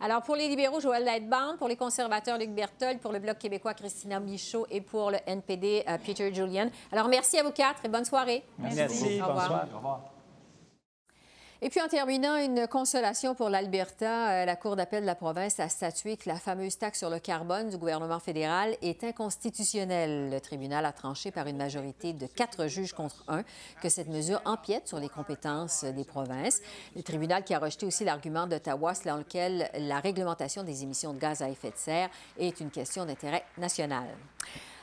Alors, 0.00 0.22
pour 0.22 0.36
les 0.36 0.48
libéraux, 0.48 0.80
Joël 0.80 1.04
Lightbound, 1.04 1.58
pour 1.58 1.66
les 1.66 1.74
conservateurs, 1.74 2.38
Luc 2.38 2.50
Berthold, 2.50 3.00
pour 3.00 3.12
le 3.12 3.18
Bloc 3.18 3.36
québécois, 3.38 3.74
Christina 3.74 4.20
Michaud 4.20 4.66
et 4.70 4.80
pour 4.80 5.10
le 5.10 5.18
NPD, 5.26 5.82
euh, 5.88 5.98
Peter 6.04 6.32
Julian. 6.32 6.70
Alors, 6.92 7.08
merci 7.08 7.36
à 7.38 7.42
vous 7.42 7.50
quatre 7.50 7.84
et 7.84 7.88
bonne 7.88 8.04
soirée. 8.04 8.44
Merci. 8.58 9.20
Au 9.20 9.26
revoir. 9.26 9.66
Au 9.72 9.76
revoir. 9.76 10.17
Et 11.60 11.70
puis 11.70 11.80
en 11.80 11.88
terminant, 11.88 12.36
une 12.36 12.68
consolation 12.68 13.34
pour 13.34 13.48
l'Alberta. 13.48 14.30
Euh, 14.30 14.44
la 14.44 14.54
Cour 14.54 14.76
d'appel 14.76 15.00
de 15.00 15.06
la 15.06 15.16
province 15.16 15.58
a 15.58 15.68
statué 15.68 16.16
que 16.16 16.28
la 16.28 16.36
fameuse 16.36 16.78
taxe 16.78 17.00
sur 17.00 17.10
le 17.10 17.18
carbone 17.18 17.68
du 17.68 17.76
gouvernement 17.76 18.20
fédéral 18.20 18.76
est 18.80 19.02
inconstitutionnelle. 19.02 20.30
Le 20.30 20.40
tribunal 20.40 20.86
a 20.86 20.92
tranché 20.92 21.32
par 21.32 21.48
une 21.48 21.56
majorité 21.56 22.12
de 22.12 22.28
quatre 22.28 22.68
juges 22.68 22.92
contre 22.92 23.24
un 23.26 23.42
que 23.82 23.88
cette 23.88 24.06
mesure 24.06 24.40
empiète 24.44 24.86
sur 24.86 25.00
les 25.00 25.08
compétences 25.08 25.82
des 25.82 26.04
provinces. 26.04 26.60
Le 26.94 27.02
tribunal 27.02 27.42
qui 27.42 27.54
a 27.54 27.58
rejeté 27.58 27.86
aussi 27.86 28.04
l'argument 28.04 28.46
d'Ottawa 28.46 28.94
selon 28.94 29.16
lequel 29.16 29.68
la 29.76 29.98
réglementation 29.98 30.62
des 30.62 30.84
émissions 30.84 31.12
de 31.12 31.18
gaz 31.18 31.42
à 31.42 31.48
effet 31.48 31.72
de 31.72 31.76
serre 31.76 32.08
est 32.38 32.60
une 32.60 32.70
question 32.70 33.04
d'intérêt 33.04 33.42
national. 33.56 34.06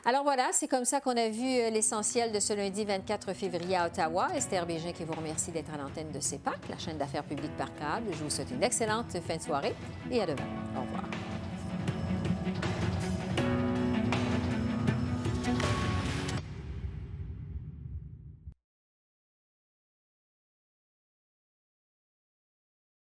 Alors 0.07 0.23
voilà, 0.23 0.49
c'est 0.51 0.67
comme 0.67 0.85
ça 0.85 1.01
qu'on 1.01 1.17
a 1.17 1.29
vu 1.29 1.57
euh, 1.57 1.71
l'essentiel 1.71 2.31
de 2.31 2.39
ce 2.39 2.53
lundi 2.53 2.85
24 2.85 3.33
février 3.33 3.75
à 3.75 3.87
Ottawa. 3.87 4.27
Esther 4.35 4.63
Bégin 4.67 4.91
qui 4.91 5.03
vous 5.03 5.13
remercie 5.13 5.49
d'être 5.49 5.73
à 5.73 5.77
l'antenne 5.77 6.11
de 6.11 6.19
CEPAC, 6.19 6.69
la 6.69 6.77
chaîne 6.77 6.99
d'affaires 6.99 7.23
publiques 7.23 7.57
par 7.57 7.73
câble. 7.73 8.11
Je 8.11 8.23
vous 8.23 8.29
souhaite 8.29 8.51
une 8.51 8.61
excellente 8.61 9.17
fin 9.27 9.37
de 9.37 9.41
soirée 9.41 9.73
et 10.11 10.21
à 10.21 10.27
demain. 10.27 10.45
Au 10.77 10.81
revoir. 10.81 11.05